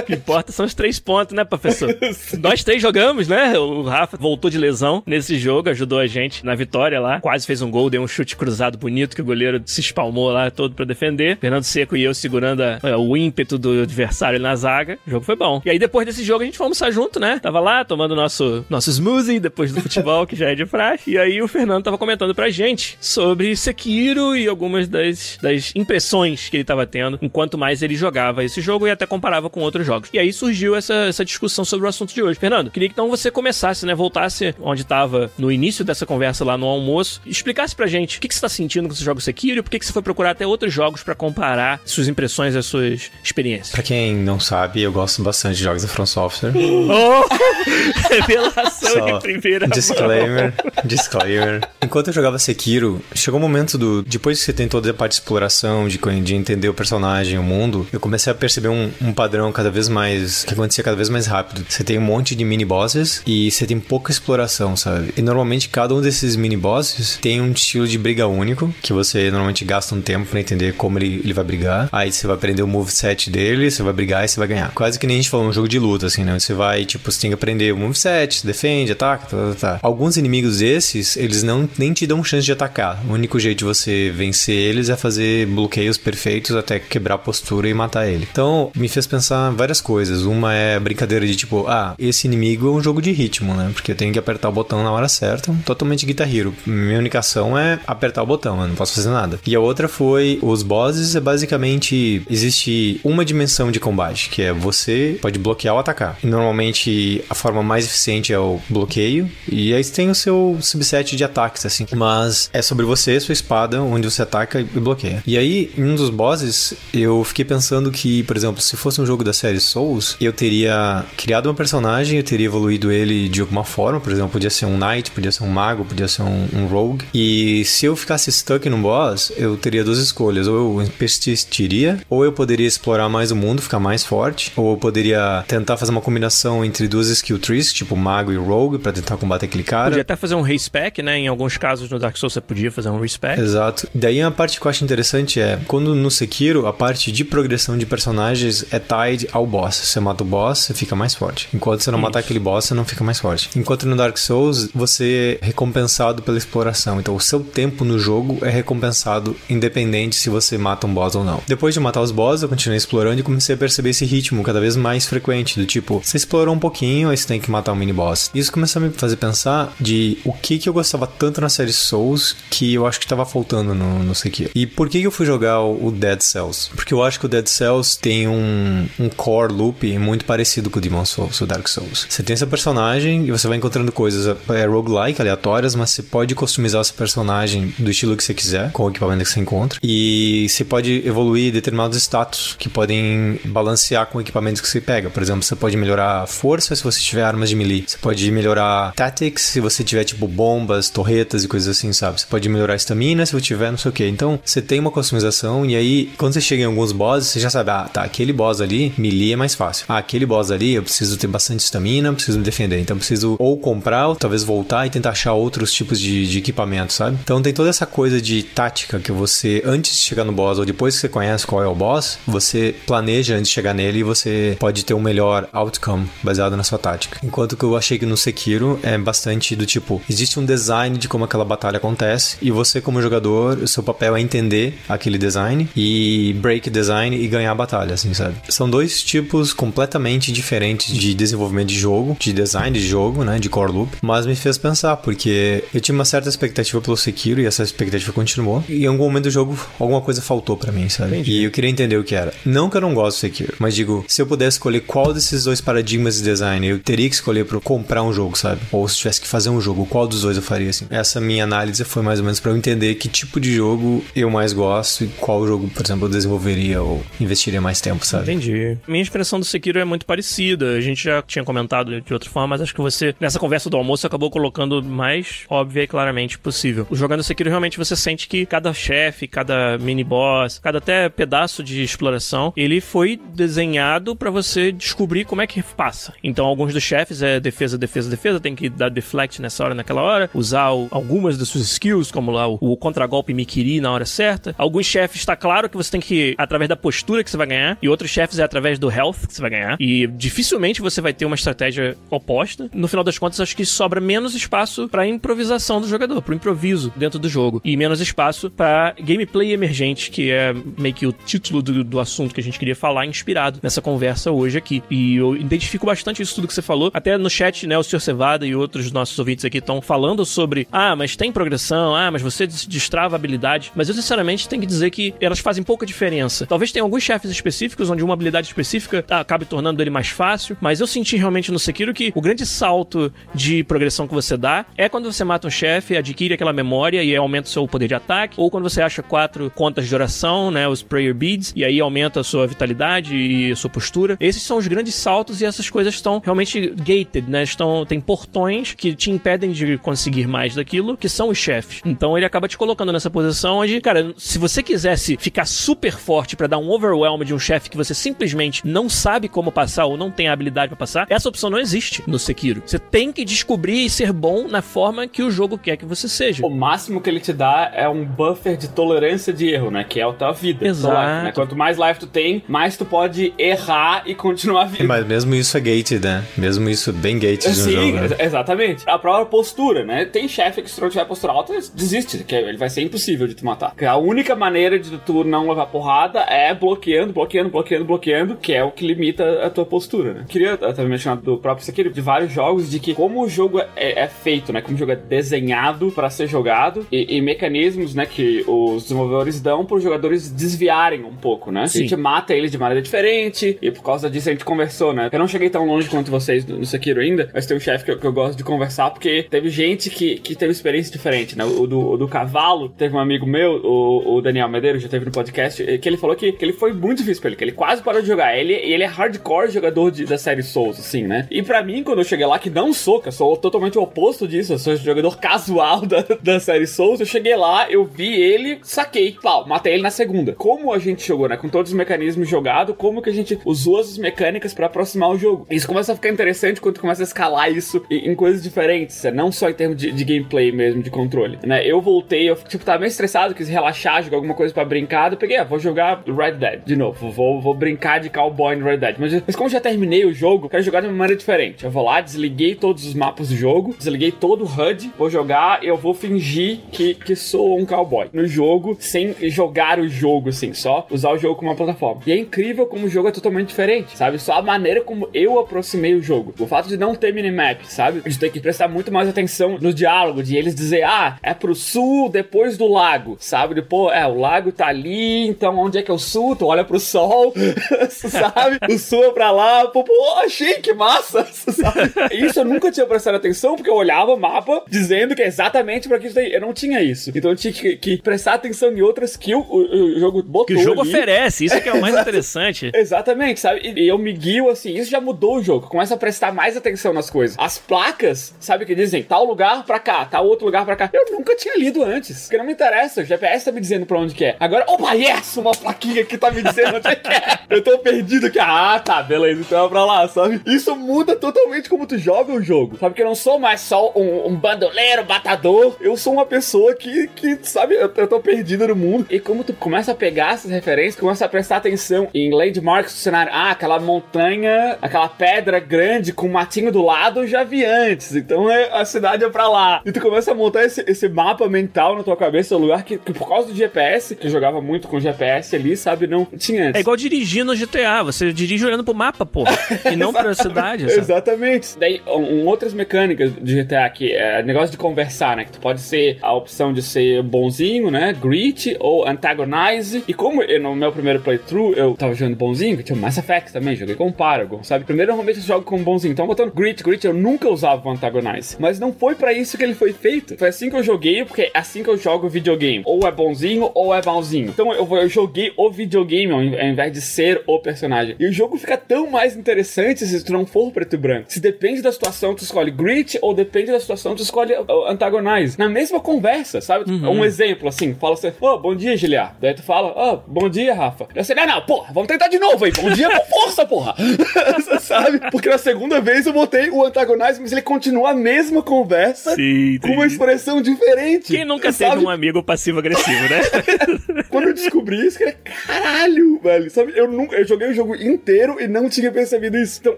[0.00, 1.94] O que importa são os três pontos, né, professor?
[2.40, 3.58] Nós três jogamos, né?
[3.58, 7.20] O Rafa voltou de lesão nesse jogo, ajudou a gente na vitória lá.
[7.20, 10.50] Quase fez um gol, deu um chute cruzado bonito que o goleiro se espalmou lá
[10.50, 11.38] todo pra defender.
[11.38, 14.98] Fernando Seco e eu segurando a- é, o ímpeto do adversário na zaga.
[15.06, 15.60] O jogo foi bom.
[15.64, 17.38] E aí depois desse jogo a gente foi almoçar junto, né?
[17.42, 21.10] Tava lá tomando nosso, nosso smoothie depois do futebol, que já é de praxe.
[21.10, 26.48] E aí o Fernando tava comentando pra gente sobre Sekiro e algumas das, das impressões
[26.48, 29.86] que ele tava tendo enquanto mais ele jogava esse jogo e até comparava com outros
[29.86, 29.89] jogos.
[30.12, 32.38] E aí surgiu essa, essa discussão sobre o assunto de hoje.
[32.38, 33.94] Fernando, queria que então você começasse, né?
[33.94, 38.28] Voltasse onde tava no início dessa conversa lá no almoço, explicasse pra gente o que,
[38.28, 40.30] que você tá sentindo com esse jogo Sekiro e por que, que você foi procurar
[40.30, 43.70] até outros jogos pra comparar suas impressões e as suas experiências.
[43.70, 46.52] Pra quem não sabe, eu gosto bastante de jogos da From Software.
[46.90, 47.24] Oh!
[48.10, 49.74] Revelação Só em primeira mão.
[49.74, 51.60] Disclaimer, disclaimer.
[51.82, 54.02] Enquanto eu jogava Sekiro, chegou o momento do.
[54.02, 57.42] Depois que você tem toda a parte de exploração, de, de entender o personagem, o
[57.42, 60.44] mundo, eu comecei a perceber um, um padrão cada vez mais.
[60.44, 61.64] que acontecia cada vez mais rápido.
[61.68, 65.12] Você tem um monte de mini bosses e você tem pouca exploração, sabe?
[65.16, 69.30] E normalmente cada um desses mini bosses tem um estilo de briga único, que você
[69.30, 71.88] normalmente gasta um tempo pra entender como ele, ele vai brigar.
[71.92, 74.70] Aí você vai aprender o moveset dele, você vai brigar e você vai ganhar.
[74.72, 76.38] Quase que nem a gente falou um jogo de luta, assim, né?
[76.38, 79.78] Você vai, tipo, você tem que aprender o moveset, se defende, ataca, tá, tá, tá.
[79.82, 83.02] Alguns inimigos esses, eles não nem te dão chance de atacar.
[83.08, 87.68] O único jeito de você vencer eles é fazer bloqueios perfeitos até quebrar a postura
[87.68, 88.26] e matar ele.
[88.30, 90.22] Então, me fez pensar várias coisas.
[90.22, 93.70] Uma é brincadeira de tipo, ah, esse inimigo é um jogo de ritmo, né?
[93.74, 95.54] Porque eu tenho que apertar o botão na hora certa.
[95.66, 96.54] Totalmente Guitar Hero.
[96.66, 99.38] Minha única ação é apertar o botão, eu não posso fazer nada.
[99.46, 104.52] E a outra foi os bosses, é basicamente existe uma dimensão de combate, que é
[104.52, 106.18] você pode bloquear ou atacar.
[106.22, 111.16] Normalmente a forma mais eficiente é o bloqueio, e aí você tem o seu subset
[111.16, 111.86] de ataques, assim.
[111.94, 115.22] Mas é sobre você, sua espada, onde você ataca e bloqueia.
[115.26, 119.06] E aí, em um dos bosses, eu fiquei pensando que, por exemplo, se fosse um
[119.06, 123.64] jogo da série Souls, eu teria criado um personagem, eu teria evoluído ele de alguma
[123.64, 126.66] forma, por exemplo, podia ser um knight, podia ser um mago, podia ser um, um
[126.66, 127.04] rogue.
[127.12, 130.46] E se eu ficasse stuck num boss, eu teria duas escolhas.
[130.46, 134.76] Ou eu persistiria, ou eu poderia explorar mais o mundo, ficar mais forte, ou eu
[134.76, 139.16] poderia tentar fazer uma combinação entre duas skill trees, tipo mago e rogue, pra tentar
[139.16, 139.90] combater aquele cara.
[139.90, 141.18] Podia até fazer um respec, né?
[141.18, 143.40] Em alguns casos no Dark Souls você podia fazer um respec.
[143.40, 143.88] Exato.
[143.94, 147.76] Daí a parte que eu acho interessante é quando no Sekiro a parte de progressão
[147.76, 149.76] de personagens é tied ao boss.
[149.76, 151.48] Você mata o boss, você fica mais forte.
[151.52, 153.50] Enquanto você não matar aquele boss, você não fica mais forte.
[153.56, 157.00] Enquanto no Dark Souls você é recompensado pela exploração.
[157.00, 161.24] Então o seu tempo no jogo é recompensado independente se você mata um boss ou
[161.24, 161.42] não.
[161.46, 164.60] Depois de matar os boss, eu continuei explorando e comecei a perceber esse ritmo cada
[164.60, 167.76] vez mais frequente do tipo, você explorou um pouquinho, aí você tem que matar um
[167.76, 168.30] mini boss.
[168.34, 171.72] Isso começou a me fazer pensar de o que que eu gostava tanto na série
[171.72, 174.50] Souls que eu acho que tava faltando no, no Sekiro.
[174.54, 176.70] E por que eu fui jogar o o Dead Cells?
[176.74, 180.80] Porque eu acho que o Dead Cells tem um, um core loop muito parecido com
[180.80, 182.04] o Demon Souls, o Dark Souls.
[182.08, 186.34] Você tem essa personagem e você vai encontrando coisas é, roguelike, aleatórias, mas você pode
[186.34, 189.78] customizar esse personagem do estilo que você quiser, com o equipamento que você encontra.
[189.80, 195.08] E você pode evoluir determinados status que podem balancear com equipamentos que você pega.
[195.10, 197.84] Por exemplo, você pode melhorar força se você tiver armas de melee.
[197.86, 202.20] Você pode melhorar tactics se você tiver, tipo, bombas, torretas e coisas assim, sabe?
[202.20, 204.08] Você pode melhorar estamina se você tiver não sei o que.
[204.08, 207.48] Então, você tem uma customização e aí, quando você chega em alguns bosses, você já
[207.48, 209.84] sabe, ah, tá, aquele boss ali, melee é mais fácil.
[209.88, 212.78] Ah, aquele boss ali, eu preciso ter bastante estamina, preciso me defender.
[212.80, 216.92] Então, preciso ou comprar, ou talvez voltar e tentar achar outros tipos de, de equipamento,
[216.92, 217.18] sabe?
[217.22, 220.64] Então, tem toda essa coisa de tática que você, antes de chegar no boss ou
[220.64, 224.02] depois que você conhece qual é o boss, você planeja antes de chegar nele e
[224.02, 227.18] você pode ter um melhor outcome baseado na sua tática.
[227.22, 231.08] Enquanto que eu achei que no Sekiro é bastante do tipo, existe um design de
[231.08, 235.68] como aquela batalha acontece e você como jogador, o seu papel é entender aquele design
[235.76, 238.34] e break design e ganhar a batalha, assim, sabe?
[238.48, 243.48] São dois tipos completamente diferentes de desenvolvimento de jogo, de design de jogo, né, de
[243.48, 247.46] core loop, mas me fez pensar porque eu tinha uma certa expectativa pelo Sekiro e
[247.46, 251.16] essa expectativa continuou e em algum momento do jogo alguma coisa faltou para mim, sabe?
[251.16, 251.32] Entendi.
[251.32, 252.32] E eu queria entender o que era.
[252.44, 255.42] Não que eu não gosto do Sekiro, mas digo, se eu pudesse escolher qual desses
[255.42, 258.60] dois paradigmas de design eu teria que escolher para comprar um jogo, sabe?
[258.70, 260.86] Ou se tivesse que fazer um jogo, qual dos dois eu faria assim?
[260.88, 264.30] Essa minha análise foi mais ou menos para eu entender que tipo de jogo eu
[264.30, 268.32] mais gosto e qual jogo, por exemplo, eu desenvolveria ou investiria mais tempo, sabe?
[268.32, 268.78] Entendi.
[269.00, 270.72] Minha expressão do Sekiro é muito parecida.
[270.72, 273.78] A gente já tinha comentado de outra forma, mas acho que você, nessa conversa do
[273.78, 276.86] almoço, acabou colocando mais óbvia e claramente possível.
[276.92, 281.82] Jogando Sekiro, realmente você sente que cada chefe, cada mini boss, cada até pedaço de
[281.82, 286.12] exploração, ele foi desenhado para você descobrir como é que passa.
[286.22, 290.02] Então, alguns dos chefes é defesa, defesa, defesa, tem que dar deflect nessa hora, naquela
[290.02, 294.04] hora, usar o, algumas das suas skills, como lá o, o contragolpe Mikiri na hora
[294.04, 294.54] certa.
[294.58, 297.78] Alguns chefes, está claro que você tem que, através da postura que você vai ganhar,
[297.80, 299.76] e outros chefes é através do health que você vai ganhar.
[299.80, 302.70] E dificilmente você vai ter uma estratégia oposta.
[302.72, 306.92] No final das contas, acho que sobra menos espaço para improvisação do jogador, pro improviso
[306.96, 311.62] dentro do jogo, e menos espaço para gameplay emergente, que é meio que o título
[311.62, 314.82] do, do assunto que a gente queria falar, inspirado nessa conversa hoje aqui.
[314.90, 316.90] E eu identifico bastante isso tudo que você falou.
[316.92, 318.00] Até no chat, né, o Sr.
[318.00, 322.22] Cevada e outros nossos ouvintes aqui estão falando sobre, ah, mas tem progressão, ah, mas
[322.22, 323.72] você destrava habilidade.
[323.74, 326.46] Mas eu, sinceramente, tenho que dizer que elas fazem pouca diferença.
[326.46, 328.69] Talvez tenha alguns chefes específicos onde uma habilidade específica
[329.08, 332.44] ah, acabe tornando ele mais fácil, mas eu senti realmente no Sekiro que o grande
[332.46, 337.02] salto de progressão que você dá é quando você mata um chefe, adquire aquela memória
[337.02, 340.50] e aumenta o seu poder de ataque, ou quando você acha quatro contas de oração,
[340.50, 344.16] né, os prayer beads, e aí aumenta a sua vitalidade e a sua postura.
[344.20, 347.42] Esses são os grandes saltos e essas coisas estão realmente gated, né?
[347.42, 351.80] Estão tem portões que te impedem de conseguir mais daquilo, que são os chefes.
[351.84, 356.36] Então ele acaba te colocando nessa posição onde, cara, se você quisesse ficar super forte
[356.36, 359.96] para dar um overwhelm de um chefe que você simplesmente não sabe como passar ou
[359.96, 362.62] não tem a habilidade para passar, essa opção não existe no Sekiro.
[362.64, 366.08] Você tem que descobrir e ser bom na forma que o jogo quer que você
[366.08, 366.46] seja.
[366.46, 369.84] O máximo que ele te dá é um buffer de tolerância de erro, né?
[369.88, 370.66] Que é a tua vida.
[370.66, 370.94] Exato.
[370.94, 371.32] Life, né?
[371.32, 374.84] Quanto mais life tu tem, mais tu pode errar e continuar vivo.
[374.84, 376.24] Mas mesmo isso é gated, né?
[376.36, 378.08] Mesmo isso bem gated Sim, no jogo.
[378.08, 378.16] Né?
[378.18, 378.84] exatamente.
[378.86, 380.04] A própria postura, né?
[380.04, 383.26] Tem chefe que se tu não tiver postura alta, desiste, que ele vai ser impossível
[383.26, 383.70] de te matar.
[383.70, 388.54] Porque a única maneira de tu não levar porrada é bloqueando, bloqueando, bloqueando, bloqueando, que
[388.54, 390.24] é o que limita a tua postura, né?
[390.28, 394.02] Queria também mencionar do próprio Sekiro, de vários jogos, de que como o jogo é,
[394.02, 394.60] é feito, né?
[394.60, 398.06] Como o jogo é desenhado para ser jogado e, e, mecanismos, né?
[398.06, 401.68] Que os desenvolvedores dão para os jogadores desviarem um pouco, né?
[401.68, 401.78] Sim.
[401.78, 405.08] A gente mata eles de maneira diferente e por causa disso a gente conversou, né?
[405.12, 407.94] Eu não cheguei tão longe quanto vocês no Sekiro ainda, mas tem um chefe que,
[407.94, 411.44] que, eu gosto de conversar porque teve gente que, que teve experiência diferente, né?
[411.44, 415.04] O do, o do cavalo, teve um amigo meu, o, o Daniel Medeiros, já teve
[415.04, 417.52] no podcast, que ele falou que, que ele foi muito difícil pra ele, que ele
[417.52, 418.39] quase parou de jogar.
[418.40, 421.26] Ele, ele é hardcore jogador de, da série Souls, assim, né?
[421.30, 423.82] E pra mim, quando eu cheguei lá, que não sou, que eu sou totalmente o
[423.82, 428.20] oposto disso, eu sou jogador casual da, da série Souls, eu cheguei lá, eu vi
[428.20, 430.32] ele, saquei, pau, matei ele na segunda.
[430.32, 431.36] Como a gente jogou, né?
[431.36, 435.18] Com todos os mecanismos jogados, como que a gente usou as mecânicas para aproximar o
[435.18, 435.46] jogo.
[435.50, 439.10] Isso começa a ficar interessante quando começa a escalar isso em, em coisas diferentes, né?
[439.20, 441.66] não só em termos de, de, gameplay mesmo, de controle, né?
[441.66, 445.18] Eu voltei, eu tipo, tava meio estressado, quis relaxar, jogar alguma coisa para brincar, eu
[445.18, 448.78] peguei, ah, vou jogar Red Dead de novo, vou, vou brincar de cowboy no Red
[448.78, 448.96] Dead.
[448.98, 451.64] Mas, mas como já terminei o jogo, quero jogar de uma maneira diferente.
[451.64, 455.62] Eu vou lá, desliguei todos os mapas do jogo, desliguei todo o HUD, vou jogar
[455.62, 460.52] eu vou fingir que, que sou um cowboy no jogo, sem jogar o jogo, assim,
[460.52, 462.02] só usar o jogo como uma plataforma.
[462.06, 464.18] E é incrível como o jogo é totalmente diferente, sabe?
[464.18, 466.34] Só a maneira como eu aproximei o jogo.
[466.38, 468.00] O fato de não ter minimap, sabe?
[468.00, 471.54] De ter que prestar muito mais atenção no diálogo, de eles dizer, ah, é pro
[471.54, 473.54] sul depois do lago, sabe?
[473.54, 476.36] Depois, é, o lago tá ali, então onde é que é o sul?
[476.36, 477.32] Tu olha pro sol,
[478.20, 478.58] sabe?
[478.72, 479.92] O sua pra lá, pô, pô,
[480.24, 481.92] achei que massa, sabe?
[482.12, 485.88] Isso eu nunca tinha prestado atenção, porque eu olhava o mapa dizendo que é exatamente
[485.88, 486.32] pra isso daí.
[486.32, 487.10] Eu não tinha isso.
[487.14, 489.56] Então eu tinha que, que prestar atenção em outras que o, o,
[489.96, 490.90] o jogo botou Que o jogo ali.
[490.90, 492.70] oferece, isso que é o mais interessante.
[492.74, 493.60] Exatamente, sabe?
[493.62, 495.66] E, e eu me guio assim, isso já mudou o jogo.
[495.68, 497.36] Começa a prestar mais atenção nas coisas.
[497.38, 500.90] As placas, sabe, que dizem tal lugar pra cá, tal outro lugar pra cá.
[500.92, 502.22] Eu nunca tinha lido antes.
[502.22, 503.00] Porque não me interessa.
[503.00, 504.36] O GPS tá me dizendo pra onde que é.
[504.40, 505.36] Agora, opa, yes!
[505.36, 507.38] Uma plaquinha que tá me dizendo onde é que é.
[507.48, 508.38] Eu tô perdido aqui.
[508.38, 510.40] Ah, tá, beleza, então é pra lá, sabe?
[510.46, 512.76] Isso muda totalmente como tu joga o jogo.
[512.78, 512.94] Sabe?
[512.94, 515.76] Que eu não sou mais só um, um bandoleiro, batador.
[515.80, 519.06] Eu sou uma pessoa que, que sabe, eu, eu tô perdido no mundo.
[519.10, 522.98] E como tu começa a pegar essas referências, começa a prestar atenção em landmarks do
[522.98, 523.32] cenário.
[523.34, 528.14] Ah, aquela montanha, aquela pedra grande com um matinho do lado, eu já vi antes.
[528.14, 529.82] Então é, a cidade é pra lá.
[529.84, 532.98] E tu começa a montar esse, esse mapa mental na tua cabeça, um lugar que,
[532.98, 536.68] que por causa do GPS, que eu jogava muito com GPS ali, sabe, não tinha
[536.68, 536.78] antes.
[536.78, 539.44] É igual dirigir no GTA, você dirige olhando pro mapa, pô.
[539.90, 541.00] E não pra cidade, sabe?
[541.00, 541.78] Exatamente.
[541.78, 545.44] Daí, um, outras mecânicas de GTA aqui, é negócio de conversar, né?
[545.44, 548.12] Que tu pode ser a opção de ser bonzinho, né?
[548.12, 550.04] Greet ou antagonize.
[550.06, 553.52] E como eu, no meu primeiro playthrough eu tava jogando bonzinho, que tinha Mass Effect
[553.52, 554.84] também, joguei com Paragon, sabe?
[554.84, 556.12] Primeiro, normalmente eu jogo como bonzinho.
[556.12, 558.56] Então, botando Greet, Greet, eu nunca usava o antagonize.
[558.58, 560.36] Mas não foi pra isso que ele foi feito.
[560.36, 562.82] Foi assim que eu joguei, porque é assim que eu jogo videogame.
[562.84, 564.48] Ou é bonzinho ou é malzinho.
[564.48, 567.79] Então, eu, eu joguei o videogame ao invés de ser o personagem.
[568.18, 571.32] E o jogo fica tão mais interessante se tu não for preto e branco.
[571.32, 575.58] Se depende da situação, tu escolhe Greet, ou depende da situação, tu escolhe o Antagonize.
[575.58, 576.90] Na mesma conversa, sabe?
[576.90, 579.36] Um exemplo, assim, fala assim, ô, oh, bom dia, Giliar.
[579.40, 581.06] Daí tu fala, ó, oh, bom dia, Rafa.
[581.14, 582.72] Eu sei, não, não, porra, vamos tentar de novo aí.
[582.72, 583.94] Bom dia com força, porra.
[584.80, 585.20] sabe?
[585.30, 589.78] Porque na segunda vez eu botei o Antagonize, mas ele continua a mesma conversa Sim,
[589.80, 591.28] com uma expressão diferente.
[591.28, 591.92] Quem nunca sabe?
[591.92, 594.24] teve um amigo passivo-agressivo, né?
[594.28, 596.70] Quando eu descobri isso, cara, caralho, velho.
[596.70, 599.80] Sabe, eu nunca, eu joguei o jogo inteiro e não tinha percebido isso.
[599.80, 599.96] Então,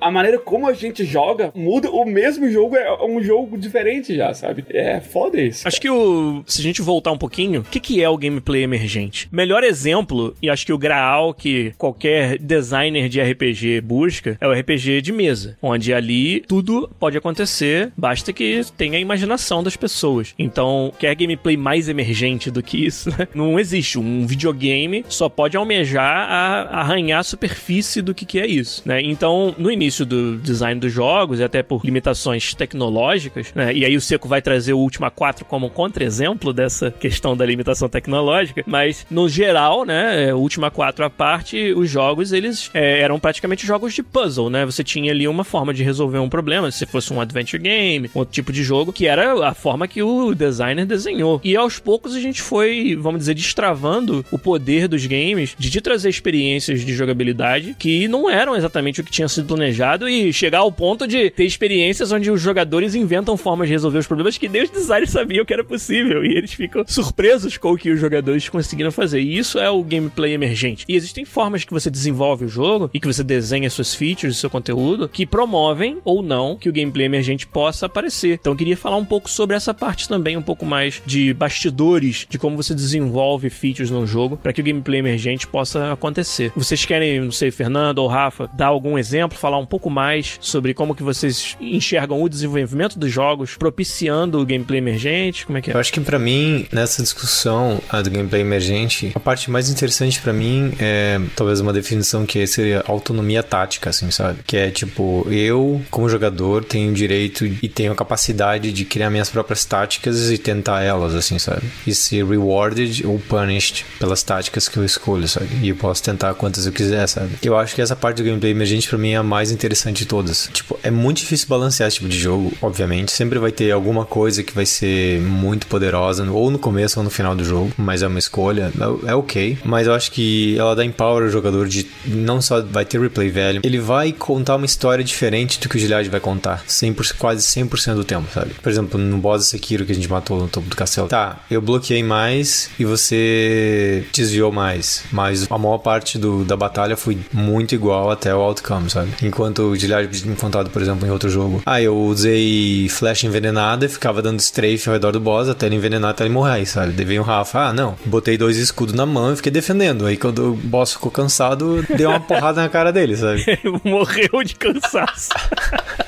[0.00, 1.90] a maneira como a gente joga muda.
[1.90, 4.64] O mesmo jogo é um jogo diferente já, sabe?
[4.70, 5.66] É foda isso.
[5.66, 6.42] Acho que o.
[6.46, 9.28] Se a gente voltar um pouquinho, o que, que é o gameplay emergente?
[9.30, 14.52] Melhor exemplo, e acho que o graal que qualquer designer de RPG busca, é o
[14.52, 15.56] RPG de mesa.
[15.62, 20.34] Onde ali tudo pode acontecer, basta que tenha a imaginação das pessoas.
[20.38, 23.28] Então, quer gameplay mais emergente do que isso, né?
[23.34, 23.98] Não existe.
[23.98, 27.57] Um videogame só pode almejar a arranhar a superfície
[28.02, 29.00] do que, que é isso, né?
[29.02, 33.72] Então, no início do design dos jogos, e até por limitações tecnológicas, né?
[33.74, 37.88] E aí o Seco vai trazer o Ultima 4 como contra-exemplo dessa questão da limitação
[37.88, 43.18] tecnológica, mas no geral, né, o Ultima 4 à parte, os jogos, eles é, eram
[43.18, 44.64] praticamente jogos de puzzle, né?
[44.64, 48.32] Você tinha ali uma forma de resolver um problema, se fosse um adventure game, outro
[48.32, 51.40] tipo de jogo, que era a forma que o designer desenhou.
[51.44, 55.80] E aos poucos a gente foi, vamos dizer, destravando o poder dos games de te
[55.80, 57.47] trazer experiências de jogabilidade
[57.78, 61.44] que não eram exatamente o que tinha sido planejado e chegar ao ponto de ter
[61.44, 65.44] experiências onde os jogadores inventam formas de resolver os problemas que nem os designers sabiam
[65.44, 69.20] que era possível e eles ficam surpresos com o que os jogadores conseguiram fazer.
[69.20, 70.84] E isso é o gameplay emergente.
[70.88, 74.50] E existem formas que você desenvolve o jogo e que você desenha suas features, seu
[74.50, 78.38] conteúdo, que promovem ou não que o gameplay emergente possa aparecer.
[78.40, 82.26] Então eu queria falar um pouco sobre essa parte também, um pouco mais de bastidores
[82.28, 86.52] de como você desenvolve features no jogo para que o gameplay emergente possa acontecer.
[86.56, 90.94] Vocês querem, sei, Fernando ou Rafa, dar algum exemplo, falar um pouco mais sobre como
[90.94, 95.46] que vocês enxergam o desenvolvimento dos jogos, propiciando o gameplay emergente?
[95.46, 95.74] Como é que é?
[95.74, 100.32] Eu acho que para mim, nessa discussão do gameplay emergente, a parte mais interessante para
[100.32, 104.40] mim é talvez uma definição que seria autonomia tática, assim, sabe?
[104.46, 109.30] Que é tipo, eu, como jogador, tenho direito e tenho a capacidade de criar minhas
[109.30, 111.62] próprias táticas e tentar elas, assim, sabe?
[111.86, 115.48] E ser rewarded ou punished pelas táticas que eu escolho, sabe?
[115.62, 117.27] E eu posso tentar quantas eu quiser, sabe?
[117.42, 120.06] Eu acho que essa parte do gameplay emergente para mim é a mais interessante de
[120.06, 120.48] todas.
[120.52, 123.12] Tipo, é muito difícil balancear esse tipo de jogo, obviamente.
[123.12, 127.10] Sempre vai ter alguma coisa que vai ser muito poderosa, ou no começo ou no
[127.10, 128.72] final do jogo, mas é uma escolha,
[129.06, 129.58] é, é ok.
[129.64, 133.28] Mas eu acho que ela dá empower ao jogador de não só vai ter replay
[133.28, 137.42] velho, ele vai contar uma história diferente do que o Gilead vai contar, 100%, quase
[137.42, 138.54] 100% do tempo, sabe?
[138.62, 141.08] Por exemplo, no boss Sekiro que a gente matou no topo do castelo.
[141.08, 146.96] Tá, eu bloqueei mais e você desviou mais, mas a maior parte do, da batalha
[146.96, 149.12] foi muito igual até o outcome, sabe?
[149.22, 151.62] Enquanto o Gilead me contado, por exemplo, em outro jogo.
[151.66, 155.76] Ah, eu usei flecha envenenada e ficava dando strafe ao redor do boss até ele
[155.76, 156.92] envenenar até ele morrer, sabe?
[156.92, 160.06] Daí veio um Rafa, ah, não, botei dois escudos na mão e fiquei defendendo.
[160.06, 163.44] Aí quando o boss ficou cansado, deu uma porrada na cara dele, sabe?
[163.84, 165.30] Morreu de cansaço.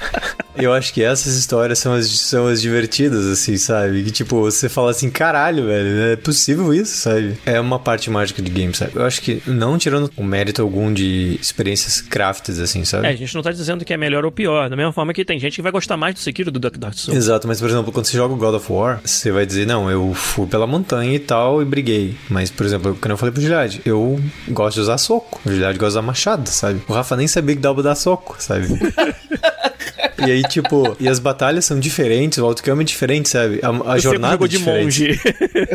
[0.62, 4.02] Eu acho que essas histórias são as, são as divertidas, assim, sabe?
[4.04, 7.38] Que tipo, você fala assim, caralho, velho, é possível isso, sabe?
[7.46, 8.92] É uma parte mágica de game, sabe?
[8.94, 13.06] Eu acho que não tirando o mérito algum de experiências crafts, assim, sabe?
[13.06, 14.68] É, a gente não tá dizendo que é melhor ou pior.
[14.68, 16.94] Da mesma forma que tem gente que vai gostar mais do Sekiro do Dark Dark
[16.94, 17.16] Souls.
[17.16, 19.90] Exato, mas por exemplo, quando você joga o God of War, você vai dizer, não,
[19.90, 22.14] eu fui pela montanha e tal e briguei.
[22.28, 25.40] Mas, por exemplo, quando eu falei pro Gilad, eu gosto de usar soco.
[25.44, 26.80] O Gilad gosta de usar machado, sabe?
[26.88, 28.66] O Rafa nem sabia que dava pra dar soco, sabe?
[30.26, 33.60] E aí, tipo, e as batalhas são diferentes, o outcome é diferente, sabe?
[33.62, 34.84] A, a jornada é de diferente.
[34.84, 35.20] monge.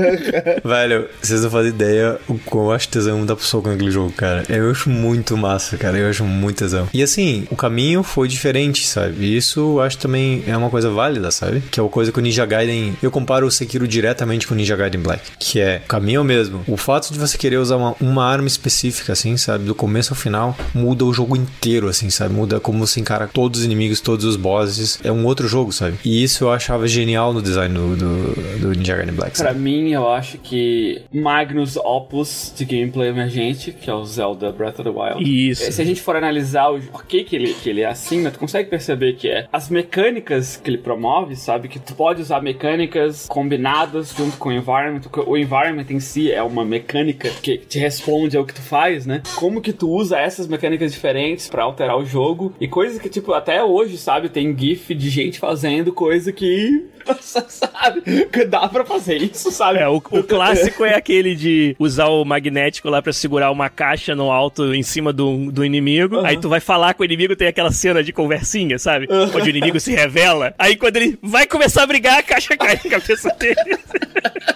[0.63, 4.11] Velho, vocês não fazem ideia o quão eu acho tesão dar pro soco naquele jogo,
[4.11, 4.43] cara.
[4.49, 5.97] Eu acho muito massa, cara.
[5.97, 6.87] Eu acho muito tesão.
[6.93, 9.25] E assim, o caminho foi diferente, sabe?
[9.25, 11.61] E isso eu acho também é uma coisa válida, sabe?
[11.71, 12.95] Que é uma coisa que o Ninja Gaiden.
[13.01, 15.23] Eu comparo o Sekiro diretamente com o Ninja Gaiden Black.
[15.39, 16.63] Que é o caminho é o mesmo.
[16.67, 19.65] O fato de você querer usar uma, uma arma específica, assim, sabe?
[19.65, 22.33] Do começo ao final, muda o jogo inteiro, assim, sabe?
[22.33, 24.99] Muda como você encara todos os inimigos, todos os bosses.
[25.03, 25.97] É um outro jogo, sabe?
[26.03, 29.37] E isso eu achava genial no design do, do, do Ninja Gaiden Black.
[29.37, 29.59] Pra Sabe?
[29.59, 34.83] mim, eu acho que Magnus Opus de gameplay emergente, que é o Zelda Breath of
[34.83, 35.23] the Wild.
[35.49, 35.71] Isso.
[35.71, 38.39] Se a gente for analisar o porquê que ele, que ele é assim, né, tu
[38.39, 41.67] consegue perceber que é as mecânicas que ele promove, sabe?
[41.67, 45.01] Que tu pode usar mecânicas combinadas junto com o environment.
[45.25, 49.21] O environment em si é uma mecânica que te responde ao que tu faz, né?
[49.35, 53.33] Como que tu usa essas mecânicas diferentes pra alterar o jogo e coisas que, tipo,
[53.33, 54.24] até hoje, sabe?
[54.29, 56.85] Tem gif de gente fazendo coisa que
[57.21, 58.01] sabe?
[58.31, 59.79] Que dá pra fazer isso, sabe?
[59.79, 64.15] É, o, o clássico é aquele de usar o magnético lá pra segurar uma caixa
[64.15, 66.19] no alto em cima do, do inimigo.
[66.25, 69.07] Aí tu vai falar com o inimigo, tem aquela cena de conversinha, sabe?
[69.09, 70.53] Onde o inimigo se revela.
[70.57, 73.55] Aí quando ele vai começar a brigar, a caixa cai na cabeça dele.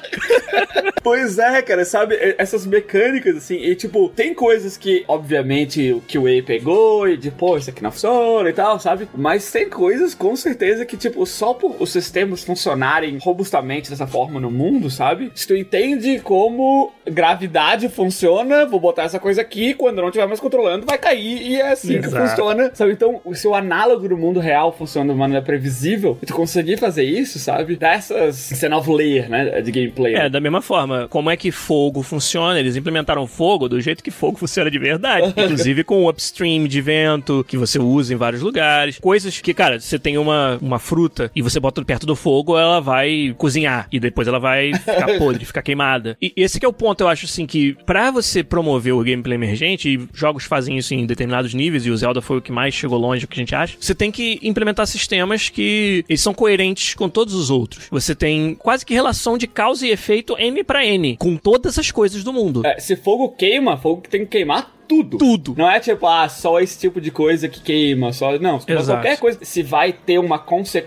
[1.01, 2.36] Pois é, cara, sabe?
[2.38, 7.57] Essas mecânicas, assim, e tipo, tem coisas que, obviamente, o QA pegou e de, pô,
[7.57, 9.07] isso aqui não funciona e tal, sabe?
[9.15, 14.39] Mas tem coisas, com certeza, que, tipo, só por os sistemas funcionarem robustamente dessa forma
[14.39, 15.32] no mundo, sabe?
[15.36, 20.39] Se tu entende como gravidade funciona, vou botar essa coisa aqui, quando não estiver mais
[20.39, 22.30] controlando, vai cair e é assim que Exato.
[22.30, 22.91] funciona, sabe?
[22.91, 27.03] Então, o seu análogo do mundo real funciona de maneira previsível e tu conseguir fazer
[27.03, 27.76] isso, sabe?
[27.76, 30.16] Dessas, esse novo layer, né, de gameplay.
[30.16, 32.60] É, da mesma forma, como é que fogo funciona?
[32.60, 35.34] Eles implementaram fogo do jeito que fogo funciona de verdade.
[35.38, 38.99] Inclusive com o upstream de vento, que você usa em vários lugares.
[38.99, 42.80] Coisas que, cara, você tem uma, uma fruta e você bota perto do fogo, ela
[42.80, 43.88] vai cozinhar.
[43.92, 46.18] E depois ela vai ficar podre, ficar queimada.
[46.22, 49.36] E esse que é o ponto, eu acho, assim, que pra você promover o gameplay
[49.36, 52.74] emergente, e jogos fazem isso em determinados níveis, e o Zelda foi o que mais
[52.74, 56.34] chegou longe, o que a gente acha, você tem que implementar sistemas que eles são
[56.34, 57.88] coerentes com todos os outros.
[57.92, 61.92] Você tem quase que relação de causa e efeito N pra N, com todas as
[61.92, 62.66] coisas do mundo.
[62.66, 65.18] É, se fogo queima, fogo tem que queimar tudo.
[65.18, 65.56] Tudo.
[65.58, 68.38] Não é tipo, ah, só esse tipo de coisa que queima, só.
[68.40, 68.60] Não,
[68.94, 69.40] qualquer coisa.
[69.44, 70.38] Se vai ter uma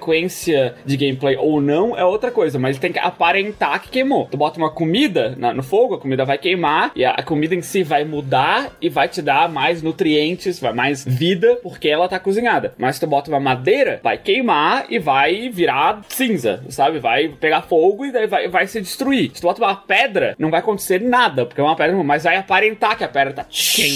[0.03, 2.59] consequência de gameplay ou não, é outra coisa.
[2.59, 4.27] Mas tem que aparentar que queimou.
[4.31, 7.55] Tu bota uma comida na- no fogo, a comida vai queimar, e a, a comida
[7.55, 12.09] em si vai mudar e vai te dar mais nutrientes, vai mais vida, porque ela
[12.09, 12.75] tá cozinhada.
[12.77, 16.99] Mas se tu bota uma madeira, vai queimar e vai virar cinza, sabe?
[16.99, 19.31] Vai pegar fogo e daí vai, vai se destruir.
[19.35, 22.37] Se tu bota uma pedra, não vai acontecer nada, porque é uma pedra, mas vai
[22.37, 23.47] aparentar que a pedra tá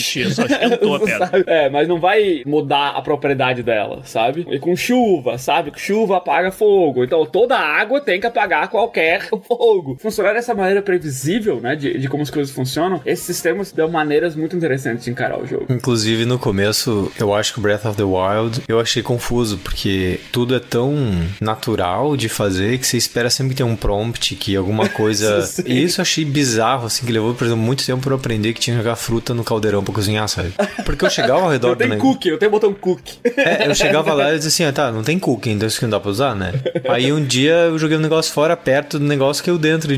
[0.02, 1.26] Quente, só esquentou a pedra.
[1.26, 1.44] Sabe?
[1.46, 4.46] É, mas não vai mudar a propriedade dela, sabe?
[4.50, 5.70] E com chuva, sabe?
[5.70, 7.04] Que chuva apaga fogo.
[7.04, 9.96] Então toda água tem que apagar qualquer fogo.
[10.00, 11.76] Funcionar dessa maneira previsível, né?
[11.76, 15.46] De, de como as coisas funcionam, esses sistemas dão maneiras muito interessantes de encarar o
[15.46, 15.66] jogo.
[15.70, 20.20] Inclusive, no começo, eu acho que o Breath of the Wild eu achei confuso, porque
[20.32, 20.94] tudo é tão
[21.40, 25.44] natural de fazer que você espera sempre ter um prompt, que alguma coisa.
[25.66, 28.52] E isso eu achei bizarro, assim, que levou, por exemplo, muito tempo pra eu aprender
[28.52, 30.52] que tinha que jogar fruta no caldeirão pra cozinhar, sabe?
[30.84, 32.12] Porque eu chegava ao redor Eu do tenho negócio.
[32.12, 33.18] cookie, eu tenho botão cookie.
[33.24, 35.84] É, eu chegava lá e dizia assim, ah, tá, não tem cookie, então isso que
[35.84, 36.52] não dá pra usar, né?
[36.88, 39.92] Aí um dia eu joguei um negócio fora, perto do negócio que eu dentro.
[39.92, 39.96] e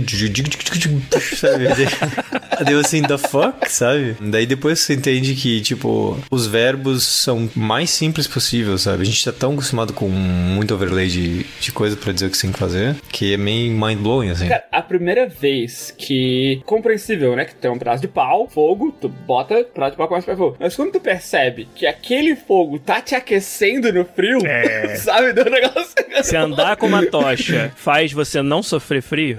[1.37, 1.65] Sabe?
[2.65, 4.17] Daí eu assim, the fuck, sabe?
[4.21, 9.03] Daí depois você entende que, tipo, os verbos são mais simples possível, sabe?
[9.03, 12.37] A gente tá tão acostumado com muito overlay de, de coisa pra dizer o que
[12.37, 14.49] você tem que fazer, que é meio mind-blowing, assim.
[14.49, 16.61] Cara, a primeira vez que.
[16.67, 17.45] Compreensível, né?
[17.45, 20.39] Que tem um pedaço de pau, fogo, tu bota, pedaço de pau começa a pegar
[20.39, 20.57] fogo.
[20.59, 24.95] Mas quando tu percebe que aquele fogo tá te aquecendo no frio, É.
[24.97, 25.33] sabe?
[25.33, 25.89] Do negócio.
[26.23, 29.37] Se andar com uma tocha faz você não sofrer frio,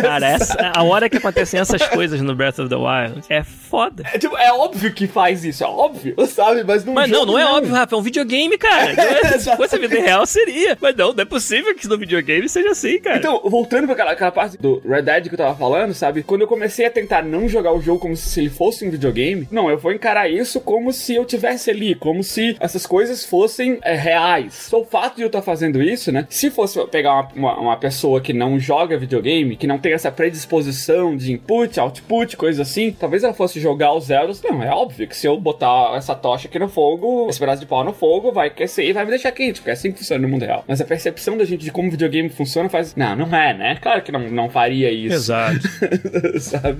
[0.00, 4.02] cara, essa, a hora que acontecem essas coisas no Breath of the Wild é foda.
[4.12, 6.64] É, tipo, é óbvio que faz isso, é óbvio, sabe?
[6.64, 8.92] Mas não Mas não, não é óbvio, Rafa, é um videogame, cara.
[8.98, 10.76] É- se fosse a vida real, seria.
[10.80, 13.16] Mas não, não é possível que no videogame seja assim, cara.
[13.18, 16.22] Então, voltando pra aquela, aquela parte do Red Dead que eu tava falando, sabe?
[16.22, 19.47] Quando eu comecei a tentar não jogar o jogo como se ele fosse um videogame,
[19.50, 23.78] Não, eu vou encarar isso como se eu tivesse ali, como se essas coisas fossem
[23.82, 24.54] é, reais.
[24.54, 26.26] Só o fato de eu estar tá fazendo isso, né?
[26.28, 30.10] Se fosse pegar uma, uma, uma, pessoa que não joga videogame, que não tem essa
[30.10, 34.42] predisposição de input, output, coisa assim, talvez ela fosse jogar os zeros.
[34.42, 37.66] Não, é óbvio que se eu botar essa tocha aqui no fogo, esse pedaço de
[37.66, 40.22] pau no fogo, vai aquecer e vai me deixar quente, porque é assim que funciona
[40.22, 40.64] no mundo real.
[40.66, 42.94] Mas a percepção da gente de como videogame funciona faz.
[42.94, 43.78] Não, não é, né?
[43.80, 45.14] Claro que não, não faria isso.
[45.14, 45.60] Exato.
[46.40, 46.78] Sabe?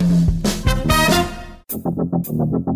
[2.38, 2.67] Thank you.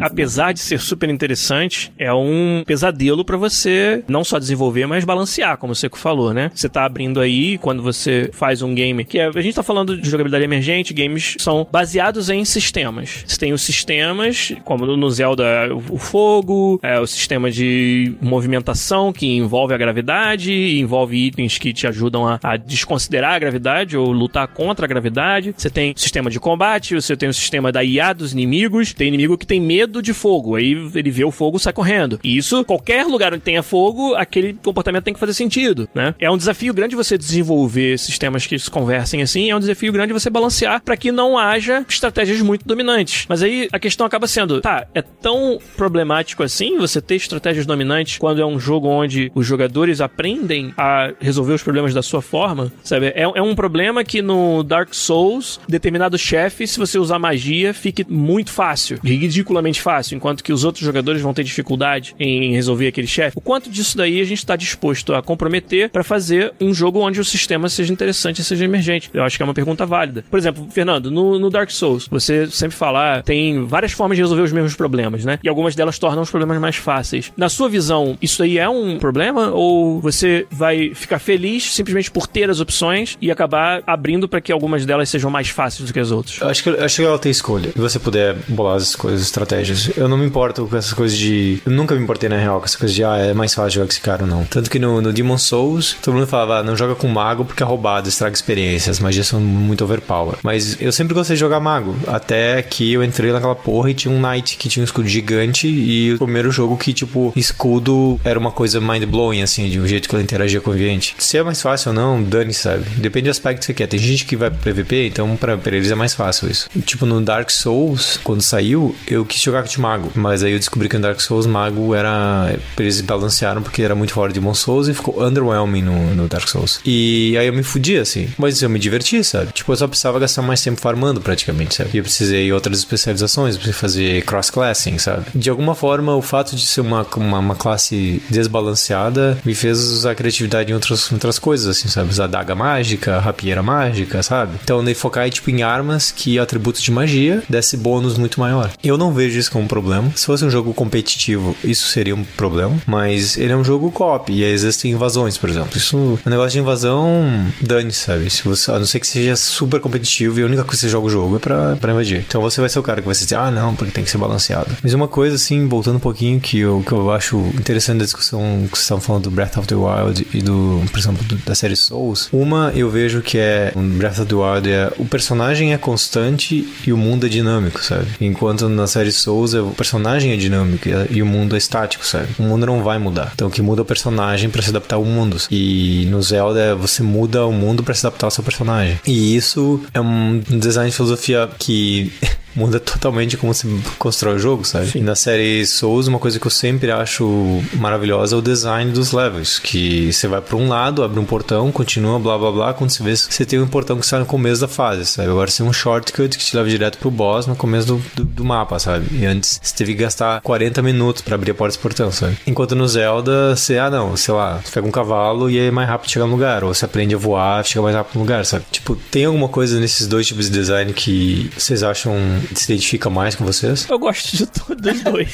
[0.00, 5.56] Apesar de ser super interessante, é um pesadelo para você não só desenvolver, mas balancear,
[5.58, 6.50] como Seco falou, né?
[6.54, 9.96] Você tá abrindo aí, quando você faz um game, que é, a gente tá falando
[9.96, 13.24] de jogabilidade emergente, games são baseados em sistemas.
[13.26, 15.44] Você tem os sistemas, como no Zelda,
[15.90, 21.86] o fogo, é, o sistema de movimentação que envolve a gravidade, envolve itens que te
[21.86, 25.54] ajudam a, a desconsiderar a gravidade ou lutar contra a gravidade.
[25.56, 28.85] Você tem sistema de combate, você tem o sistema da IA dos inimigos.
[28.94, 30.56] Tem inimigo que tem medo de fogo.
[30.56, 32.18] Aí ele vê o fogo sai correndo.
[32.22, 36.14] E isso, qualquer lugar onde tenha fogo, aquele comportamento tem que fazer sentido, né?
[36.18, 39.50] É um desafio grande você desenvolver sistemas que se conversem assim.
[39.50, 43.26] É um desafio grande você balancear para que não haja estratégias muito dominantes.
[43.28, 48.18] Mas aí a questão acaba sendo, tá, é tão problemático assim você ter estratégias dominantes
[48.18, 52.72] quando é um jogo onde os jogadores aprendem a resolver os problemas da sua forma,
[52.82, 53.06] sabe?
[53.08, 58.04] É, é um problema que no Dark Souls, determinado chefe, se você usar magia, fique
[58.08, 63.06] muito fácil, ridiculamente fácil, enquanto que os outros jogadores vão ter dificuldade em resolver aquele
[63.06, 63.36] chefe.
[63.36, 67.20] O quanto disso daí a gente está disposto a comprometer para fazer um jogo onde
[67.20, 69.10] o sistema seja interessante e seja emergente?
[69.12, 70.24] Eu acho que é uma pergunta válida.
[70.30, 74.22] Por exemplo, Fernando, no, no Dark Souls, você sempre fala, ah, tem várias formas de
[74.22, 75.38] resolver os mesmos problemas, né?
[75.42, 77.32] E algumas delas tornam os problemas mais fáceis.
[77.36, 82.26] Na sua visão, isso aí é um problema ou você vai ficar feliz simplesmente por
[82.26, 86.00] ter as opções e acabar abrindo para que algumas delas sejam mais fáceis do que
[86.00, 86.40] as outras?
[86.40, 89.22] Eu acho que, acho que ela tem escolha escolha e você puder bolar as coisas,
[89.22, 91.60] estratégias, eu não me importo com essas coisas de.
[91.64, 93.86] Eu nunca me importei na real com essas coisas de, ah, é mais fácil jogar
[93.86, 94.44] com esse cara ou não.
[94.44, 97.62] Tanto que no, no Demon Souls, todo mundo falava, ah, não joga com mago porque
[97.62, 100.36] é roubado, estraga experiência, as magias são muito overpower.
[100.42, 104.12] Mas eu sempre gostei de jogar mago, até que eu entrei naquela porra e tinha
[104.12, 108.38] um knight que tinha um escudo gigante e o primeiro jogo que, tipo, escudo era
[108.38, 111.14] uma coisa mind-blowing, assim, de um jeito que ele interagia com o ambiente.
[111.18, 112.84] Se é mais fácil ou não, dane, sabe?
[112.96, 113.86] Depende do aspecto que você quer.
[113.86, 116.68] Tem gente que vai pro PVP, então pra, pra eles é mais fácil isso.
[116.84, 120.10] Tipo, no Dark Souls, quando saiu, eu quis jogar de mago.
[120.14, 122.56] Mas aí eu descobri que no Dark Souls, mago era.
[122.78, 126.48] Eles balancearam porque era muito forte de Demon Souls e ficou underwhelming no, no Dark
[126.48, 126.80] Souls.
[126.84, 128.28] E aí eu me fudi, assim.
[128.38, 129.52] Mas eu me diverti, sabe?
[129.52, 131.90] Tipo, eu só precisava gastar mais tempo farmando praticamente, sabe?
[131.94, 135.26] E eu precisei outras especializações, precisei fazer cross-classing, sabe?
[135.34, 140.14] De alguma forma, o fato de ser uma, uma, uma, classe desbalanceada me fez usar
[140.14, 142.10] criatividade em outras, outras coisas, assim, sabe?
[142.10, 144.58] Usar daga mágica, rapieira mágica, sabe?
[144.62, 148.70] Então, nem focar tipo, em armas que atributos de magia desse bônus muito maior.
[148.82, 150.10] Eu não vejo isso como um problema.
[150.14, 154.32] Se fosse um jogo competitivo, isso seria um problema, mas ele é um jogo co-op
[154.32, 155.76] e existem invasões, por exemplo.
[155.76, 158.30] Isso, o negócio de invasão, dane, sabe?
[158.30, 160.88] Se você, a não ser que seja super competitivo e a única coisa que você
[160.88, 162.24] joga o jogo é pra, pra invadir.
[162.26, 164.18] Então você vai ser o cara que vai dizer, ah, não, porque tem que ser
[164.18, 164.70] balanceado.
[164.82, 168.40] Mas uma coisa, assim, voltando um pouquinho, que eu, que eu acho interessante da discussão
[168.70, 171.54] que vocês estavam falando do Breath of the Wild e do, por exemplo, do, da
[171.54, 172.28] série Souls.
[172.32, 176.66] Uma, eu vejo que é, um Breath of the Wild é, o personagem é constante
[176.86, 178.06] e o mundo é dinâmico, sabe?
[178.26, 182.28] Enquanto na série Souls o personagem é dinâmico e o mundo é estático, sabe?
[182.38, 183.32] O mundo não vai mudar.
[183.34, 185.36] Então o que muda é o personagem para se adaptar ao mundo.
[185.50, 188.98] E no Zelda você muda o mundo para se adaptar ao seu personagem.
[189.06, 192.12] E isso é um design de filosofia que
[192.56, 193.66] muda totalmente como se
[193.98, 194.86] constrói o jogo, sabe?
[194.86, 194.98] Sim.
[195.00, 199.12] E na série Souls, uma coisa que eu sempre acho maravilhosa é o design dos
[199.12, 202.90] levels, que você vai para um lado, abre um portão, continua, blá blá blá, quando
[202.90, 205.28] você vê, você tem um portão que está no começo da fase, sabe?
[205.28, 208.24] Agora você tem um shortcut que te leva direto pro boss no começo do, do,
[208.24, 209.06] do mapa, sabe?
[209.12, 212.36] E antes você teve que gastar 40 minutos para abrir a porta desse portão, sabe?
[212.46, 215.88] Enquanto no Zelda, você, ah não, sei lá, você pega um cavalo e é mais
[215.88, 218.64] rápido chegar no lugar, ou você aprende a voar, chega mais rápido no lugar, sabe?
[218.70, 222.16] Tipo, tem alguma coisa nesses dois tipos de design que vocês acham
[222.54, 223.88] se identifica mais com vocês?
[223.88, 225.32] Eu gosto de todos os dois,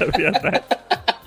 [0.00, 0.62] na verdade.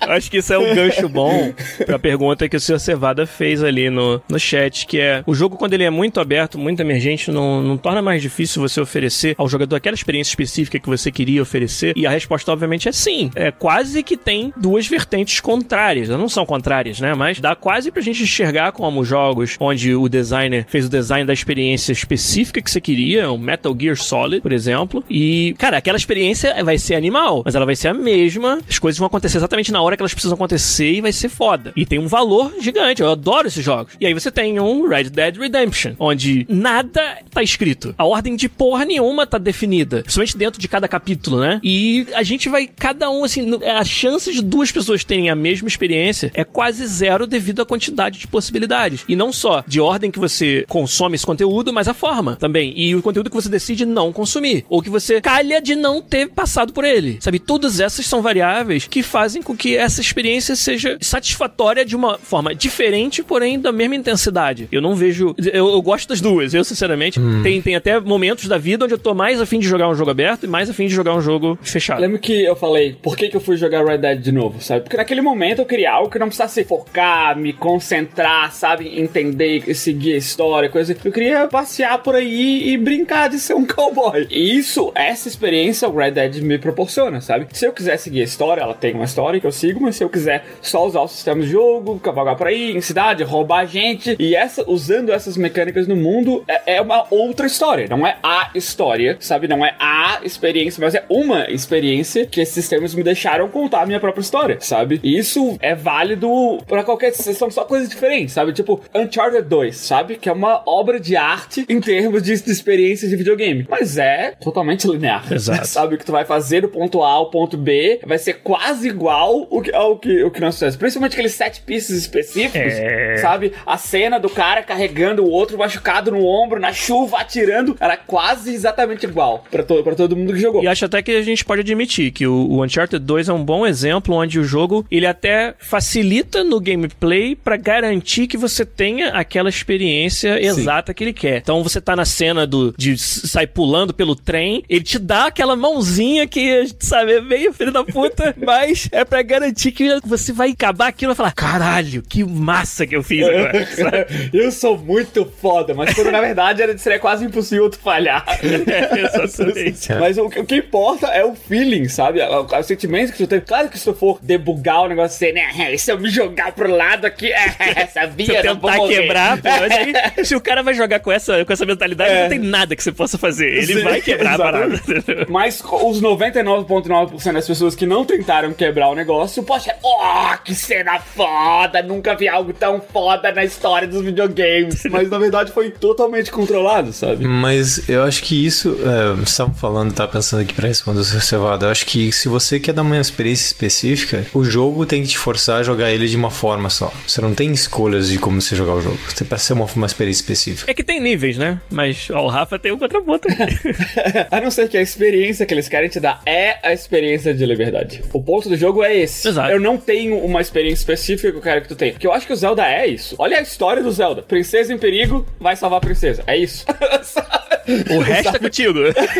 [0.08, 1.52] Acho que isso é um gancho bom
[1.84, 2.78] pra pergunta que o Sr.
[2.78, 6.58] Cevada fez ali no, no chat, que é o jogo, quando ele é muito aberto,
[6.58, 10.88] muito emergente, não, não torna mais difícil você oferecer ao jogador aquela experiência específica que
[10.88, 11.92] você queria oferecer?
[11.96, 13.30] E a resposta, obviamente, é sim.
[13.34, 16.08] É quase que tem duas vertentes contrárias.
[16.08, 17.14] Não são contrárias, né?
[17.14, 21.32] Mas dá quase pra gente enxergar como jogos onde o designer fez o design da
[21.32, 25.04] experiência específica que você queria, o Metal Gear Solid, por exemplo.
[25.10, 28.58] E, cara, aquela experiência vai ser animal, mas ela vai ser a mesma.
[28.68, 31.72] As coisas vão acontecer exatamente na hora que elas precisam acontecer e vai ser foda.
[31.76, 33.94] E tem um valor gigante, eu adoro esses jogos.
[34.00, 37.94] E aí você tem um Red Dead Redemption, onde nada tá escrito.
[37.98, 40.02] A ordem de porra nenhuma tá definida.
[40.02, 41.60] Principalmente dentro de cada capítulo, né?
[41.62, 45.68] E a gente vai, cada um, assim, a chance de duas pessoas terem a mesma
[45.68, 49.04] experiência é quase zero devido à quantidade de possibilidades.
[49.08, 52.72] E não só de ordem que você consome esse conteúdo, mas a forma também.
[52.76, 54.64] E o conteúdo que você decide não consumir.
[54.68, 57.18] Ou que você calha de não ter passado por ele.
[57.20, 57.38] Sabe?
[57.38, 62.54] Todas essas são variáveis que fazem com que essa experiência seja satisfatória de uma forma
[62.54, 64.68] diferente, porém da mesma intensidade.
[64.70, 65.34] Eu não vejo.
[65.38, 66.52] Eu, eu gosto das duas.
[66.52, 67.42] Eu, sinceramente, hum.
[67.42, 70.10] tem, tem até momentos da vida onde eu tô mais afim de jogar um jogo
[70.10, 72.00] aberto e mais afim de jogar um jogo fechado.
[72.00, 74.82] Lembro que eu falei, por que, que eu fui jogar Red Dead de novo, sabe?
[74.82, 79.00] Porque naquele momento eu queria algo que não precisasse focar, me concentrar, sabe?
[79.00, 80.94] Entender, seguir a história, coisa.
[81.02, 84.26] Eu queria passear por aí e brincar de ser um cowboy.
[84.30, 87.46] E isso, essa experiência o Red Dead me proporciona, sabe?
[87.52, 90.04] Se eu quiser seguir a história, ela tem uma história que eu sigo, mas se
[90.04, 94.16] eu quiser só usar o sistema de jogo, cavalgar por aí, em cidade, roubar gente,
[94.18, 97.86] e essa, usando essas mecânicas no mundo, é, é uma outra história.
[97.88, 99.48] Não é a história, sabe?
[99.48, 103.86] Não é a experiência, mas é uma experiência que esses sistemas me deixaram contar a
[103.86, 105.00] minha própria história, sabe?
[105.02, 106.28] E isso é válido
[106.66, 107.12] para qualquer.
[107.12, 108.52] São só coisas diferentes, sabe?
[108.52, 110.16] Tipo, Uncharted 2, sabe?
[110.16, 113.66] Que é uma obra de arte em termos de, de experiência de videogame.
[113.68, 115.24] Mas é totalmente linear.
[115.32, 115.66] Exato.
[115.66, 115.94] sabe?
[115.94, 119.46] O que tu vai fazer do ponto A ao ponto B vai ser quase igual
[119.50, 120.76] o que, ao que, o que nós fizemos.
[120.76, 123.16] Principalmente aqueles sete pieces específicos, é...
[123.18, 123.52] sabe?
[123.66, 128.52] A cena do cara carregando o outro machucado no ombro, na chuva, atirando, era quase
[128.52, 130.62] exatamente igual pra, to pra todo mundo que jogou.
[130.62, 133.44] E acho até que a gente pode admitir que o, o Uncharted 2 é um
[133.44, 139.08] bom exemplo onde o jogo ele até facilita no gameplay para garantir que você tenha
[139.10, 140.96] aquela experiência exata Sim.
[140.96, 141.38] que ele quer.
[141.38, 145.56] Então você tá na cena do de sair pulando pelo trem, ele te dá aquela
[145.56, 150.50] mãozinha que, sabe, é meio filho da puta, mas é para garantir que você vai
[150.50, 153.66] acabar aquilo e falar: caralho, que massa que eu fiz agora.
[154.32, 158.24] eu sou muito foda, mas quando na verdade era, seria quase impossível tu falhar.
[158.68, 159.92] É, exatamente.
[159.98, 162.20] mas o, o, que importa é o feeling, sabe?
[162.20, 163.40] O, o, sentimento que tu tem.
[163.40, 165.76] Claro que se tu for debugar o negócio assim, né?
[165.76, 170.34] Se eu me jogar pro lado aqui, é, sabia, se eu tentar quebrar, pô, se
[170.34, 172.22] o cara vai jogar com essa, com essa mentalidade, é.
[172.22, 173.48] não tem nada que você possa fazer.
[173.48, 174.90] Ele Sim, vai quebrar exatamente.
[174.90, 175.26] a parada.
[175.28, 180.98] Mas os 99,9% das pessoas que não tentaram quebrar o negócio, poxa, oh, que cena
[180.98, 181.82] foda!
[181.82, 184.82] Nunca vi algo tão foda na história dos videogames.
[184.90, 187.26] Mas na verdade foi totalmente controlado, sabe?
[187.26, 188.76] Mas eu acho que isso.
[188.82, 191.66] É, você estava falando, tá pensando aqui pra responder o seu cevado.
[191.66, 195.18] Eu acho que se você quer dar uma experiência específica, o jogo tem que te
[195.18, 196.92] forçar a jogar ele de uma forma só.
[197.06, 198.98] Você não tem escolhas de como você jogar o jogo.
[199.08, 200.70] Você precisa ser uma, uma experiência específica.
[200.70, 201.60] É que tem níveis, né?
[201.70, 203.28] Mas ó, o Rafa tem um contraponto.
[204.30, 207.44] a não ser que a experiência que eles querem te dar é a experiência de
[207.44, 208.02] liberdade.
[208.12, 209.27] O ponto do jogo é esse.
[209.28, 209.50] Exato.
[209.50, 211.92] Eu não tenho uma experiência específica que eu quero que tu tenha.
[211.92, 213.14] Porque eu acho que o Zelda é isso.
[213.18, 214.22] Olha a história do Zelda.
[214.22, 216.22] Princesa em perigo, vai salvar a princesa.
[216.26, 216.64] É isso.
[217.90, 218.78] o resto é contigo.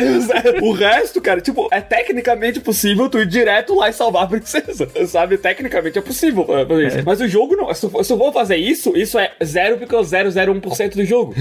[0.62, 4.88] o resto, cara, tipo, é tecnicamente possível tu ir direto lá e salvar a princesa.
[5.06, 5.38] Sabe?
[5.38, 6.98] Tecnicamente é possível fazer isso.
[6.98, 7.02] É.
[7.02, 7.72] Mas o jogo não.
[7.74, 11.34] Se eu, vou fazer isso, isso é 0,001% do jogo.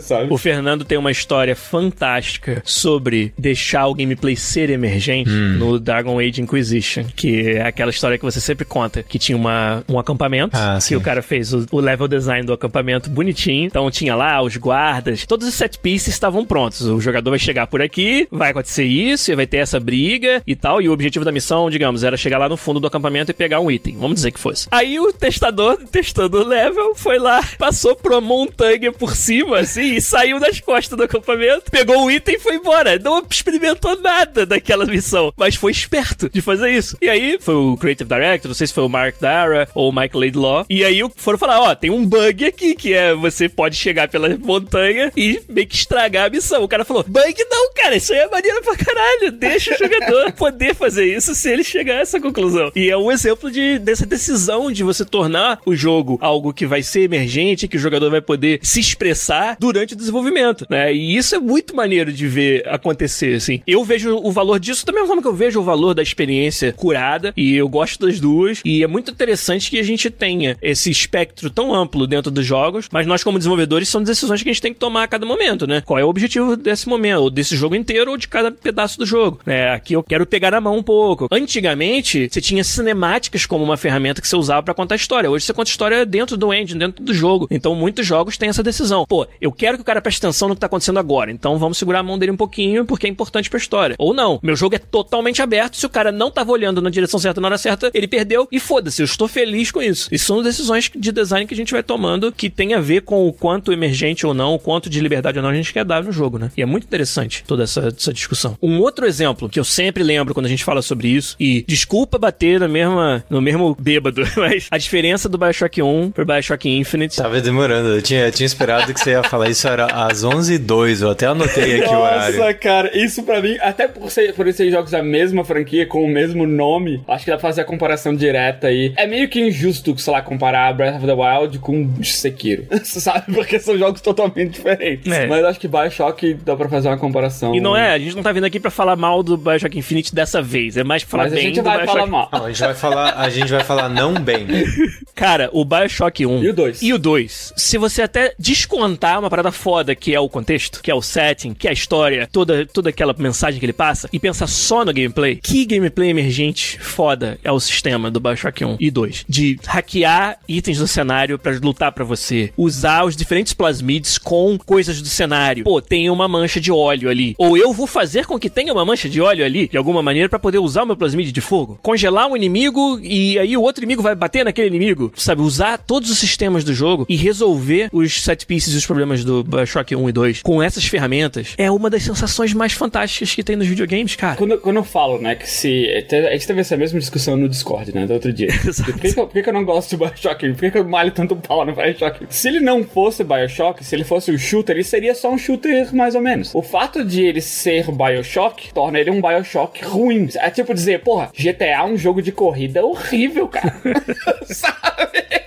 [0.00, 0.32] Sabe?
[0.32, 5.56] O Fernando tem uma história fantástica sobre deixar o gameplay ser emergente hum.
[5.58, 9.84] no Dragon Age Inquisition, que é aquela história que você sempre conta, que tinha uma,
[9.88, 10.96] um acampamento, ah, que sim.
[10.96, 15.26] o cara fez o, o, level design do acampamento bonitinho, então tinha lá os guardas,
[15.26, 16.82] todos os set pieces estavam prontos.
[16.82, 20.80] O jogador vai chegar por aqui, vai acontecer isso, vai ter essa briga e tal,
[20.80, 23.60] e o objetivo da missão, digamos, era chegar lá no fundo do acampamento e pegar
[23.60, 24.68] um item, vamos dizer que fosse.
[24.70, 29.94] Aí o testador, testando o level, foi lá, passou por uma montanha por cima, assim,
[29.96, 32.98] e saiu das costas do acampamento, pegou o item e foi embora.
[32.98, 36.96] Não experimentou nada daquela missão, mas foi esperto de fazer isso.
[37.00, 39.92] E aí foi o Creative Director, não sei se foi o Mark Dara ou o
[39.92, 43.76] Michael Laidlaw, e aí foram falar, ó, tem um bug aqui, que é você pode
[43.76, 46.62] chegar pela montanha e meio que estragar a missão.
[46.62, 50.32] O cara falou, bug não, cara, isso aí é maneiro pra caralho, deixa o jogador
[50.36, 52.70] poder fazer isso se ele chegar a essa conclusão.
[52.74, 56.82] E é um exemplo de, dessa decisão de você tornar o jogo algo que vai
[56.82, 60.92] ser emergente, que o jogador vai poder se expressar durante o desenvolvimento, né?
[60.92, 63.60] E isso é muito maneiro de ver acontecer, assim.
[63.66, 66.72] Eu vejo o valor disso da mesma forma que eu vejo o valor da experiência
[66.72, 70.90] curada, e eu gosto das duas, e é muito interessante que a gente tenha esse
[70.90, 74.62] espectro tão amplo dentro dos jogos, mas nós como desenvolvedores são decisões que a gente
[74.62, 75.80] tem que tomar a cada momento, né?
[75.84, 79.04] Qual é o objetivo desse momento, ou desse jogo inteiro, ou de cada pedaço do
[79.04, 79.40] jogo.
[79.46, 81.26] É, aqui eu quero pegar na mão um pouco.
[81.30, 85.30] Antigamente, você tinha cinemáticas como uma ferramenta que você usava para contar história.
[85.30, 87.48] Hoje você conta história dentro do engine, dentro do jogo.
[87.50, 89.04] Então muitos jogos têm essa decisão.
[89.08, 91.30] Pô, eu quero que o cara preste atenção no que tá acontecendo agora.
[91.30, 93.96] Então vamos segurar a mão dele um pouquinho porque é importante pra história.
[93.98, 94.38] Ou não.
[94.42, 95.76] Meu jogo é totalmente aberto.
[95.76, 98.60] Se o cara não tava olhando na direção certa na hora certa, ele perdeu e
[98.60, 99.02] foda-se.
[99.02, 100.08] Eu estou feliz com isso.
[100.12, 103.26] E são decisões de design que a gente vai tomando que tem a ver com
[103.26, 106.02] o quanto emergente ou não, o quanto de liberdade ou não a gente quer dar
[106.02, 106.50] no jogo, né?
[106.56, 108.56] E é muito interessante toda essa, essa discussão.
[108.62, 112.18] Um outro exemplo que eu sempre lembro quando a gente fala sobre isso, e desculpa
[112.18, 117.16] bater na mesma, no mesmo bêbado, mas a diferença do Bioshock 1 pro Bioshock Infinite.
[117.16, 121.02] Tava demorando, eu tinha, eu tinha esperado que você ia falar isso, era às 11h02,
[121.02, 122.58] eu até anotei aqui Nossa, o horário.
[122.60, 126.08] cara, isso pra mim, até por, ser, por serem jogos da mesma franquia, com o
[126.08, 128.92] mesmo nome, acho que dá pra fazer a comparação direta aí.
[128.96, 133.32] É meio que injusto, sei lá, comparar Breath of the Wild com Sekiro, sabe?
[133.34, 135.10] Porque são jogos totalmente diferentes.
[135.10, 135.26] É.
[135.26, 137.54] Mas acho que Bioshock dá pra fazer uma comparação.
[137.54, 140.14] E não é, a gente não tá vindo aqui pra falar mal do Bioshock Infinite
[140.14, 141.98] dessa vez, é mais pra falar Mas a bem gente do vai Bioshock.
[141.98, 142.28] falar mal.
[142.32, 144.46] Não, a gente vai falar, a gente vai falar não bem.
[145.14, 146.82] Cara, o Bioshock 1 E o dois?
[146.82, 147.52] E o 2.
[147.56, 151.54] Se você até descontar uma parada foda que é o contexto, que é o setting,
[151.54, 154.92] que é a história, toda, toda aquela mensagem que ele passa, e pensar só no
[154.92, 157.01] gameplay, que gameplay emergente foda
[157.42, 159.24] é o sistema do Bioshock 1 e 2?
[159.28, 165.00] De hackear itens do cenário pra lutar pra você, usar os diferentes plasmids com coisas
[165.00, 165.64] do cenário.
[165.64, 167.34] Pô, tem uma mancha de óleo ali.
[167.38, 170.28] Ou eu vou fazer com que tenha uma mancha de óleo ali, de alguma maneira,
[170.28, 171.78] pra poder usar o meu plasmid de fogo.
[171.82, 175.12] Congelar um inimigo e aí o outro inimigo vai bater naquele inimigo.
[175.16, 179.24] Sabe, usar todos os sistemas do jogo e resolver os set pieces e os problemas
[179.24, 183.42] do Bioshock 1 e 2 com essas ferramentas é uma das sensações mais fantásticas que
[183.42, 184.36] tem nos videogames, cara.
[184.36, 185.86] Quando, quando eu falo, né, que se.
[186.10, 188.48] A gente teve essa mesma discussão no Discord, né, do outro dia.
[188.84, 190.48] Por que, que eu, por que que eu não gosto de Bioshock?
[190.50, 192.26] Por que, que eu malho tanto pau no Bioshock?
[192.30, 195.94] Se ele não fosse Bioshock, se ele fosse um shooter, ele seria só um shooter
[195.94, 196.54] mais ou menos.
[196.54, 200.28] O fato de ele ser Bioshock torna ele um Bioshock ruim.
[200.36, 203.74] É tipo dizer, porra, GTA é um jogo de corrida horrível, cara.
[204.46, 205.41] Sabe?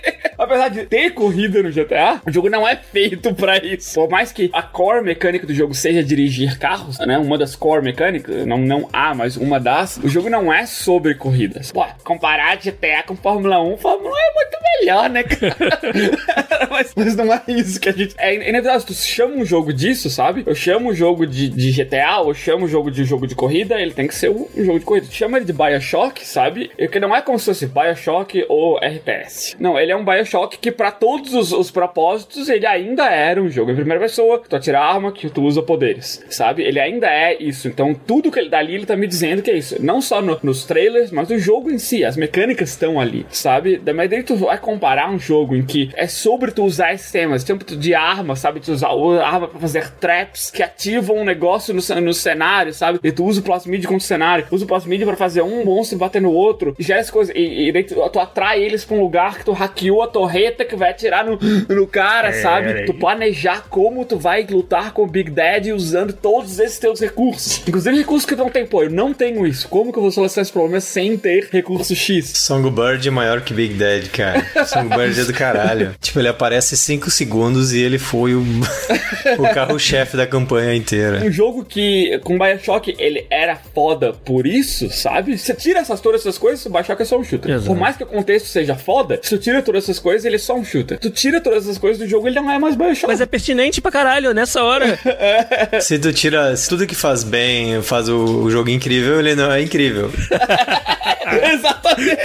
[0.46, 3.94] Apesar de ter corrida no GTA, o jogo não é feito pra isso.
[3.94, 7.18] Por mais que a core mecânica do jogo seja dirigir carros, né?
[7.18, 11.16] Uma das core mecânicas, não, não há, mas uma das, o jogo não é sobre
[11.16, 11.72] corridas.
[11.72, 15.80] Pô, comparar GTA com Fórmula 1, Fórmula 1 é muito melhor, né, cara?
[16.70, 18.14] mas, mas não é isso que a gente.
[18.18, 20.44] É inevitável, tu chama um jogo disso, sabe?
[20.46, 23.80] Eu chamo um jogo de, de GTA, eu chamo um jogo de jogo de corrida,
[23.80, 25.06] ele tem que ser um jogo de corrida.
[25.08, 26.70] Tu chama ele de Bioshock, sabe?
[26.78, 29.56] Porque não é como se fosse Bioshock ou RTS.
[29.58, 33.48] Não, ele é um Bioshock que, pra todos os, os propósitos, ele ainda era um
[33.48, 36.62] jogo em primeira pessoa, tu atira arma, que tu usa poderes, sabe?
[36.62, 37.68] Ele ainda é isso.
[37.68, 39.76] Então, tudo que ele dali, ele tá me dizendo que é isso.
[39.82, 42.04] Não só no- nos trailers, mas o jogo em si.
[42.04, 43.76] As mecânicas estão ali, sabe?
[43.78, 47.64] Da maneira tu vai comparar um jogo em que é sobre tu usar sistemas, tipo
[47.64, 48.60] de arma, sabe?
[48.60, 48.88] Tu usar
[49.22, 52.98] arma pra fazer traps que ativam um negócio no, no cenário, sabe?
[53.02, 55.98] E tu usa o plasmid contra o cenário, usa o plasmid pra fazer um monstro
[55.98, 57.34] bater no outro, e gera as coisas.
[57.34, 60.64] E, e daí tu, tu atrai eles pra um lugar que tu hackeou a torreta
[60.64, 62.84] que vai atirar no, no cara, sabe?
[62.84, 67.62] Tu planejar como tu vai lutar com o Big Daddy usando todos esses teus recursos.
[67.66, 68.66] Inclusive recursos que tu não tem.
[68.66, 69.68] Pô, eu não tenho isso.
[69.68, 72.32] Como que eu vou solucionar esse problema sem ter recurso X?
[72.34, 74.44] Songbird é maior que Big Dad, cara.
[74.66, 75.94] Songbird é do caralho.
[76.00, 78.42] Tipo, ele aparece 5 segundos e ele foi o,
[79.38, 81.24] o carro-chefe da campanha inteira.
[81.24, 85.36] Um jogo que, com Bioshock, ele era foda por isso, sabe?
[85.38, 87.52] Você tira essas, todas essas coisas, o Bioshock é só um shooter.
[87.52, 87.66] Exato.
[87.66, 90.38] Por mais que o contexto seja foda, se tu tira todas essas coisas, ele é
[90.38, 90.98] só um shooter.
[90.98, 93.06] Tu tira todas essas coisas do jogo, ele não é mais Bioshock.
[93.06, 94.98] Mas é pertinente pra caralho nessa hora.
[95.80, 99.50] Se tu tira se tudo que faz bem, faz o, o jogo incrível, ele não
[99.50, 100.10] é incrível.
[101.52, 102.16] Exatamente.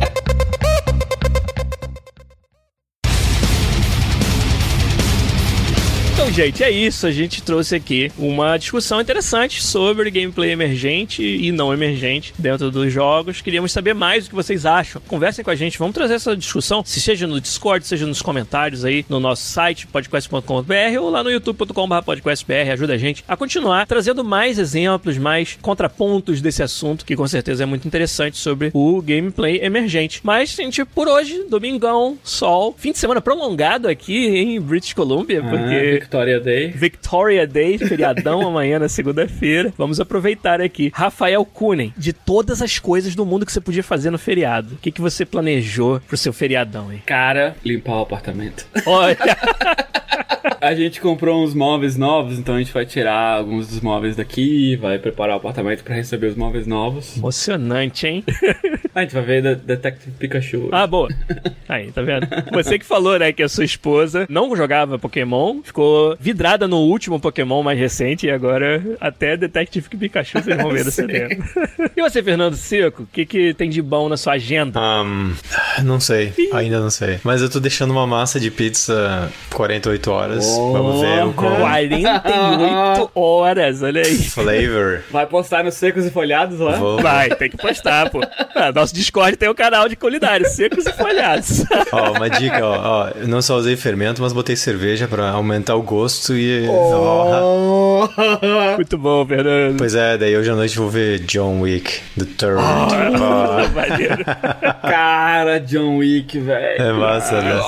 [6.32, 7.06] Gente, é isso.
[7.06, 12.92] A gente trouxe aqui uma discussão interessante sobre gameplay emergente e não emergente dentro dos
[12.92, 13.40] jogos.
[13.42, 15.02] Queríamos saber mais o que vocês acham.
[15.08, 18.84] Conversem com a gente, vamos trazer essa discussão, se seja no Discord, seja nos comentários
[18.84, 22.70] aí no nosso site, podcast.com.br ou lá no youtube.com.br podcastbr.
[22.72, 27.64] Ajuda a gente a continuar trazendo mais exemplos, mais contrapontos desse assunto, que com certeza
[27.64, 30.20] é muito interessante sobre o gameplay emergente.
[30.22, 36.02] Mas, gente, por hoje, domingão, sol, fim de semana prolongado aqui em British Columbia, porque
[36.19, 36.68] Ah, Victoria Day.
[36.70, 39.72] Victoria Day, feriadão amanhã na segunda-feira.
[39.78, 40.92] Vamos aproveitar aqui.
[40.94, 44.76] Rafael Kunen, de todas as coisas do mundo que você podia fazer no feriado, o
[44.76, 46.98] que, que você planejou pro seu feriadão aí?
[47.06, 48.66] Cara, limpar o apartamento.
[48.84, 49.16] Olha,
[50.60, 54.76] A gente comprou uns móveis novos, então a gente vai tirar alguns dos móveis daqui,
[54.76, 57.16] vai preparar o apartamento pra receber os móveis novos.
[57.16, 58.24] Emocionante, hein?
[58.92, 60.68] A gente vai ver The Detective Pikachu.
[60.72, 61.08] Ah, boa.
[61.68, 62.26] Aí, tá vendo?
[62.52, 67.20] Você que falou, né, que a sua esposa não jogava Pokémon, ficou vidrada no último
[67.20, 71.38] Pokémon mais recente e agora até Detective Pikachu vocês vão ver CD.
[71.96, 74.80] e você, Fernando Seco, o que, que tem de bom na sua agenda?
[74.80, 75.34] Um,
[75.84, 77.20] não sei, ainda não sei.
[77.22, 80.49] Mas eu tô deixando uma massa de pizza 48 horas.
[80.58, 80.72] Oh.
[80.72, 84.16] Vamos ver o qual 48 horas, olha aí.
[84.16, 85.02] flavor.
[85.10, 86.72] Vai postar nos secos e folhados lá?
[86.72, 87.00] Vou.
[87.00, 88.20] Vai, tem que postar, pô.
[88.54, 91.64] Ah, nosso Discord tem o canal de culinária, secos e folhados.
[91.92, 93.08] Ó, uma dica, ó, ó.
[93.20, 96.66] Eu não só usei fermento, mas botei cerveja pra aumentar o gosto e.
[96.68, 98.08] Oh.
[98.76, 99.76] Muito bom, Fernando.
[99.78, 102.60] Pois é, daí hoje à noite eu vou ver John Wick, The Third.
[102.60, 103.68] Ó.
[103.74, 104.24] Maneiro.
[104.82, 106.82] Cara, John Wick, velho.
[106.82, 107.60] É massa, né?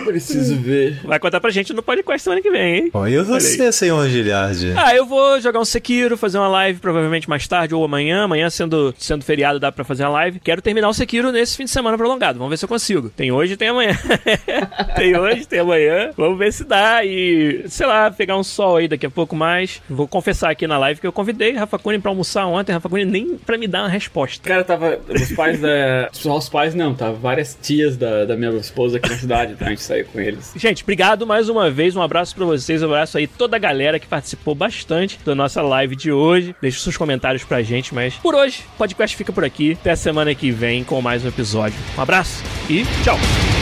[0.00, 1.00] Eu preciso ver.
[1.04, 2.90] Vai contar pra gente no podcast semana que vem, hein?
[2.92, 4.72] Bom, e você sem um Giliard?
[4.76, 8.24] Ah, eu vou jogar um Sekiro, fazer uma live provavelmente mais tarde ou amanhã.
[8.24, 10.40] Amanhã, sendo, sendo feriado, dá pra fazer a live.
[10.40, 12.38] Quero terminar o Sekiro nesse fim de semana prolongado.
[12.38, 13.10] Vamos ver se eu consigo.
[13.10, 13.96] Tem hoje tem amanhã.
[14.96, 16.10] tem hoje, tem amanhã.
[16.16, 17.04] Vamos ver se dá.
[17.04, 19.82] E, sei lá, pegar um sol aí daqui a pouco mais.
[19.88, 22.72] Vou confessar aqui na live que eu convidei Rafa Cunha pra almoçar ontem.
[22.72, 24.48] Rafa Cunha nem pra me dar uma resposta.
[24.48, 24.98] Cara, tava.
[25.08, 26.08] Os pais da.
[26.12, 29.66] Só os pais não, tava várias tias da, da minha esposa aqui na cidade, então
[29.66, 30.52] a gente saiu com eles.
[30.56, 31.96] Gente, obrigado mais uma vez.
[31.96, 32.82] Um abraço pra vocês.
[32.82, 36.54] Um abraço aí toda a galera que participou bastante da nossa live de hoje.
[36.62, 37.94] Deixe seus comentários pra gente.
[37.94, 39.72] Mas por hoje, o podcast fica por aqui.
[39.72, 41.76] Até a semana que vem com mais um episódio.
[41.98, 43.59] Um abraço e tchau!